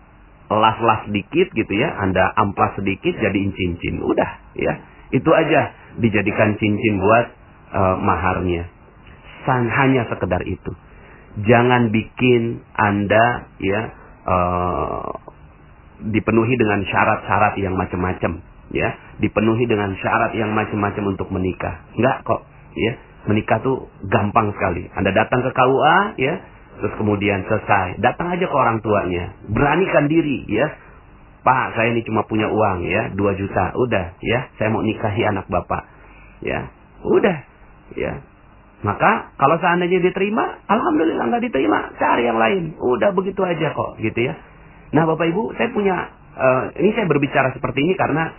las-las 0.50 1.10
sedikit 1.10 1.50
gitu 1.58 1.74
ya 1.74 1.89
Anda 1.98 2.30
amplas 2.38 2.78
sedikit 2.78 3.14
jadi 3.18 3.39
cincin 3.54 4.02
udah 4.02 4.32
ya. 4.54 4.74
Itu 5.14 5.30
aja 5.34 5.74
dijadikan 6.02 6.58
cincin 6.62 7.02
buat 7.02 7.26
uh, 7.74 7.98
maharnya. 8.02 8.70
San 9.46 9.70
hanya 9.70 10.10
sekedar 10.10 10.41
itu. 10.46 10.74
Jangan 11.46 11.93
bikin 11.93 12.62
Anda 12.74 13.50
ya 13.62 13.82
uh, 14.26 15.10
dipenuhi 16.06 16.54
dengan 16.58 16.82
syarat-syarat 16.86 17.58
yang 17.62 17.74
macam-macam 17.78 18.41
ya. 18.74 18.89
Dipenuhi 19.22 19.66
dengan 19.66 19.93
syarat 19.98 20.38
yang 20.38 20.54
macam-macam 20.54 21.16
untuk 21.16 21.30
menikah. 21.34 21.86
Enggak 21.98 22.22
kok 22.26 22.41
ya. 22.78 22.93
Menikah 23.26 23.58
tuh 23.66 23.89
gampang 24.06 24.54
sekali. 24.54 24.86
Anda 24.93 25.10
datang 25.10 25.41
ke 25.41 25.50
KUA 25.50 25.98
ya 26.22 26.34
terus 26.80 26.93
kemudian 26.99 27.45
selesai. 27.47 27.99
Datang 28.01 28.32
aja 28.34 28.45
ke 28.45 28.55
orang 28.55 28.80
tuanya. 28.84 29.36
Beranikan 29.51 30.07
diri 30.07 30.45
ya. 30.47 30.67
Pak 31.45 31.78
saya 31.78 31.93
ini 31.93 32.01
cuma 32.07 32.26
punya 32.26 32.49
uang 32.49 32.86
ya. 32.86 33.13
2 33.13 33.41
juta. 33.41 33.73
Udah 33.78 34.17
ya. 34.23 34.49
Saya 34.57 34.73
mau 34.73 34.82
nikahi 34.82 35.21
anak 35.23 35.45
bapak 35.47 35.84
ya. 36.41 36.69
Udah 37.05 37.38
ya. 37.93 38.21
Maka 38.86 39.34
kalau 39.41 39.57
seandainya 39.57 39.97
diterima, 39.97 40.61
alhamdulillah 40.69 41.26
nggak 41.32 41.43
diterima, 41.49 41.95
cari 41.97 42.30
yang 42.30 42.38
lain. 42.38 42.78
Udah 42.78 43.17
begitu 43.17 43.41
aja 43.41 43.73
kok, 43.73 43.97
gitu 43.97 44.19
ya. 44.30 44.38
Nah, 44.93 45.09
Bapak 45.09 45.26
Ibu, 45.26 45.57
saya 45.57 45.73
punya 45.73 45.95
uh, 46.38 46.63
ini 46.78 46.93
saya 46.93 47.09
berbicara 47.09 47.49
seperti 47.57 47.82
ini 47.82 47.97
karena 47.97 48.30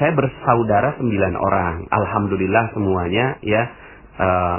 saya 0.00 0.16
bersaudara 0.16 0.96
sembilan 0.96 1.34
orang. 1.36 1.74
Alhamdulillah 1.92 2.72
semuanya 2.72 3.36
ya. 3.44 3.62
Uh, 4.16 4.58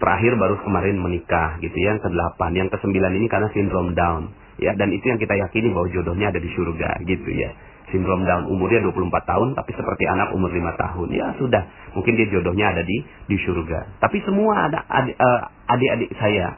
terakhir 0.00 0.32
baru 0.40 0.56
kemarin 0.64 0.96
menikah 0.98 1.60
gitu 1.60 1.76
ya. 1.76 1.94
Yang 1.94 2.08
ke 2.08 2.08
delapan, 2.10 2.50
yang 2.56 2.68
ke 2.72 2.76
sembilan 2.80 3.12
ini 3.14 3.26
karena 3.28 3.48
sindrom 3.52 3.92
Down 3.92 4.22
ya. 4.58 4.72
Dan 4.74 4.90
itu 4.90 5.04
yang 5.12 5.20
kita 5.20 5.36
yakini 5.36 5.70
bahwa 5.70 5.92
jodohnya 5.92 6.32
ada 6.32 6.40
di 6.40 6.50
surga 6.50 7.04
gitu 7.04 7.30
ya. 7.30 7.52
Sindrom 7.92 8.22
Down 8.24 8.48
umurnya 8.48 8.86
24 8.86 9.12
tahun 9.28 9.48
tapi 9.58 9.70
seperti 9.74 10.04
anak 10.08 10.32
umur 10.32 10.48
5 10.48 10.74
tahun. 10.80 11.08
Ya 11.12 11.36
sudah. 11.36 11.62
Mungkin 11.94 12.16
dia 12.16 12.26
jodohnya 12.32 12.72
ada 12.72 12.82
di 12.82 13.04
di 13.28 13.36
surga. 13.36 14.00
Tapi 14.02 14.18
semua 14.24 14.66
ada 14.66 14.82
eh, 14.88 15.40
adik-adik 15.70 16.10
saya 16.18 16.56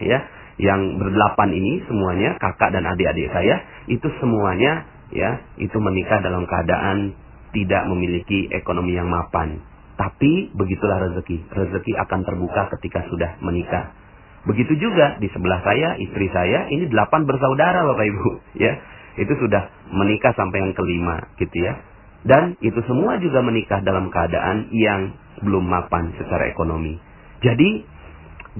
ya 0.00 0.18
yang 0.60 1.00
berdelapan 1.00 1.50
ini 1.56 1.80
semuanya 1.88 2.36
kakak 2.36 2.72
dan 2.72 2.84
adik-adik 2.84 3.32
saya 3.32 3.64
itu 3.88 4.08
semuanya 4.20 4.84
ya 5.12 5.40
itu 5.56 5.76
menikah 5.80 6.20
dalam 6.20 6.44
keadaan 6.44 7.16
tidak 7.50 7.82
memiliki 7.88 8.46
ekonomi 8.52 8.94
yang 8.94 9.08
mapan 9.08 9.60
tapi 10.00 10.48
begitulah 10.56 11.12
rezeki 11.12 11.44
rezeki 11.52 11.92
akan 12.08 12.24
terbuka 12.24 12.72
ketika 12.78 13.04
sudah 13.12 13.36
menikah 13.44 13.92
Begitu 14.40 14.72
juga 14.80 15.20
di 15.20 15.28
sebelah 15.28 15.60
saya, 15.60 16.00
istri 16.00 16.32
saya, 16.32 16.64
ini 16.72 16.88
delapan 16.88 17.28
bersaudara 17.28 17.84
Bapak 17.84 18.06
Ibu. 18.08 18.28
ya 18.64 18.72
Itu 19.20 19.36
sudah 19.36 19.68
menikah 19.92 20.32
sampai 20.32 20.64
yang 20.64 20.72
kelima 20.72 21.28
gitu 21.36 21.52
ya. 21.60 21.76
Dan 22.24 22.56
itu 22.60 22.80
semua 22.84 23.20
juga 23.20 23.44
menikah 23.44 23.80
dalam 23.84 24.08
keadaan 24.12 24.72
yang 24.72 25.12
belum 25.44 25.64
mapan 25.64 26.12
secara 26.16 26.48
ekonomi. 26.52 26.96
Jadi 27.40 27.84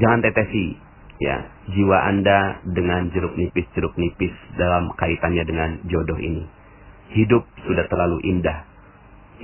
jangan 0.00 0.20
tetesi 0.24 0.76
ya 1.20 1.44
jiwa 1.68 2.08
Anda 2.08 2.64
dengan 2.64 3.12
jeruk 3.12 3.36
nipis 3.36 3.68
jeruk 3.76 3.96
nipis 4.00 4.32
dalam 4.56 4.92
kaitannya 4.96 5.44
dengan 5.44 5.70
jodoh 5.88 6.16
ini. 6.16 6.44
Hidup 7.12 7.44
sudah 7.68 7.84
terlalu 7.88 8.24
indah. 8.24 8.64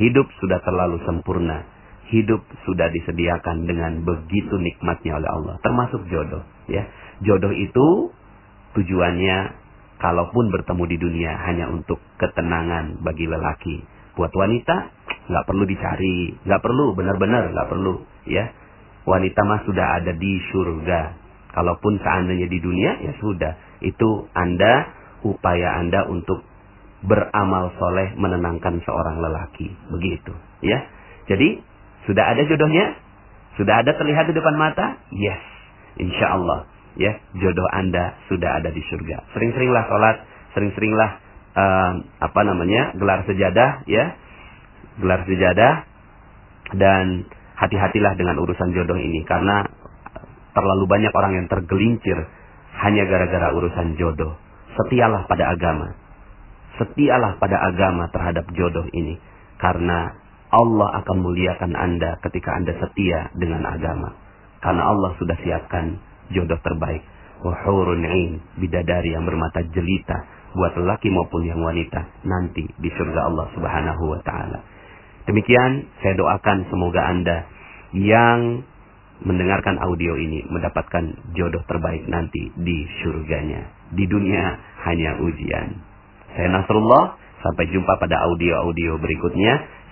Hidup 0.01 0.29
sudah 0.41 0.61
terlalu 0.65 1.01
sempurna 1.05 1.76
hidup 2.11 2.43
sudah 2.63 2.87
disediakan 2.95 3.67
dengan 3.67 4.07
begitu 4.07 4.55
nikmatnya 4.55 5.19
oleh 5.19 5.31
Allah, 5.31 5.55
termasuk 5.63 6.07
jodoh, 6.07 6.47
ya. 6.71 6.87
Jodoh 7.25 7.51
itu 7.51 8.15
tujuannya 8.79 9.39
kalaupun 9.99 10.53
bertemu 10.53 10.85
di 10.87 10.97
dunia 11.01 11.33
hanya 11.49 11.73
untuk 11.73 11.99
ketenangan 12.21 13.03
bagi 13.03 13.27
lelaki. 13.27 13.83
Buat 14.15 14.33
wanita 14.33 14.77
nggak 15.27 15.45
perlu 15.45 15.65
dicari, 15.67 16.37
nggak 16.47 16.63
perlu, 16.63 16.95
benar-benar 16.95 17.51
nggak 17.51 17.69
perlu, 17.69 18.05
ya. 18.29 18.55
Wanita 19.07 19.41
mah 19.47 19.61
sudah 19.67 20.03
ada 20.03 20.13
di 20.15 20.33
surga. 20.51 21.01
Kalaupun 21.57 21.97
seandainya 22.05 22.53
di 22.53 22.59
dunia 22.61 23.01
ya 23.01 23.13
sudah, 23.17 23.81
itu 23.81 24.29
Anda 24.37 24.93
upaya 25.25 25.81
Anda 25.81 26.05
untuk 26.05 26.45
beramal 27.07 27.73
soleh 27.81 28.13
menenangkan 28.19 28.83
seorang 28.85 29.19
lelaki, 29.21 29.73
begitu, 29.91 30.37
ya. 30.63 30.85
Jadi 31.27 31.76
sudah 32.07 32.25
ada 32.33 32.43
jodohnya? 32.47 32.97
Sudah 33.59 33.83
ada 33.83 33.93
terlihat 33.99 34.31
di 34.31 34.35
depan 34.37 34.55
mata? 34.55 35.01
Yes. 35.11 35.43
Insya 35.99 36.39
Allah. 36.39 36.71
Ya, 36.97 37.21
jodoh 37.37 37.69
Anda 37.77 38.17
sudah 38.33 38.63
ada 38.63 38.73
di 38.73 38.81
surga. 38.89 39.29
Sering-seringlah 39.37 39.85
sholat, 39.85 40.17
sering-seringlah 40.57 41.11
uh, 41.53 41.93
apa 42.25 42.41
namanya 42.41 42.97
gelar 42.97 43.21
sejadah, 43.29 43.85
ya, 43.85 44.17
gelar 44.97 45.29
sejadah, 45.29 45.85
dan 46.73 47.29
hati-hatilah 47.61 48.17
dengan 48.17 48.41
urusan 48.41 48.73
jodoh 48.73 48.97
ini 48.97 49.29
karena 49.29 49.69
terlalu 50.57 50.85
banyak 50.89 51.13
orang 51.13 51.33
yang 51.37 51.47
tergelincir 51.53 52.17
hanya 52.81 53.05
gara-gara 53.05 53.53
urusan 53.53 54.01
jodoh. 54.01 54.41
Setialah 54.77 55.29
pada 55.29 55.53
agama. 55.53 55.97
Setialah 56.81 57.37
pada 57.41 57.61
agama 57.61 58.09
terhadap 58.09 58.49
jodoh 58.57 58.85
ini 58.93 59.21
karena 59.61 60.17
Allah 60.51 61.03
akan 61.03 61.17
muliakan 61.23 61.73
Anda 61.75 62.23
ketika 62.23 62.55
Anda 62.55 62.73
setia 62.79 63.35
dengan 63.35 63.67
agama. 63.67 64.15
Karena 64.63 64.83
Allah 64.89 65.15
sudah 65.19 65.37
siapkan 65.43 65.99
jodoh 66.31 66.59
terbaik. 66.63 67.03
Wahurun 67.45 68.03
ain, 68.03 68.41
bidadari 68.57 69.13
yang 69.13 69.29
bermata 69.29 69.61
jelita 69.69 70.19
buat 70.57 70.73
lelaki 70.73 71.13
maupun 71.13 71.45
yang 71.45 71.61
wanita 71.61 72.25
nanti 72.25 72.65
di 72.81 72.89
surga 72.89 73.21
Allah 73.29 73.47
Subhanahu 73.53 74.03
wa 74.09 74.21
taala. 74.25 74.65
Demikian 75.29 75.85
saya 76.01 76.17
doakan 76.17 76.65
semoga 76.73 77.03
Anda 77.05 77.37
yang 77.93 78.65
mendengarkan 79.21 79.81
audio 79.81 80.17
ini 80.17 80.45
mendapatkan 80.49 81.33
jodoh 81.37 81.61
terbaik 81.69 82.09
nanti 82.09 82.53
di 82.57 82.89
surganya. 83.05 83.69
Di 83.93 84.05
dunia 84.09 84.45
hanya 84.89 85.21
ujian. 85.21 85.69
Saya 86.37 86.49
Nasrullah, 86.53 87.17
sampai 87.41 87.65
jumpa 87.71 87.97
pada 87.97 88.17
audio-audio 88.29 88.99
berikutnya. 89.01 89.76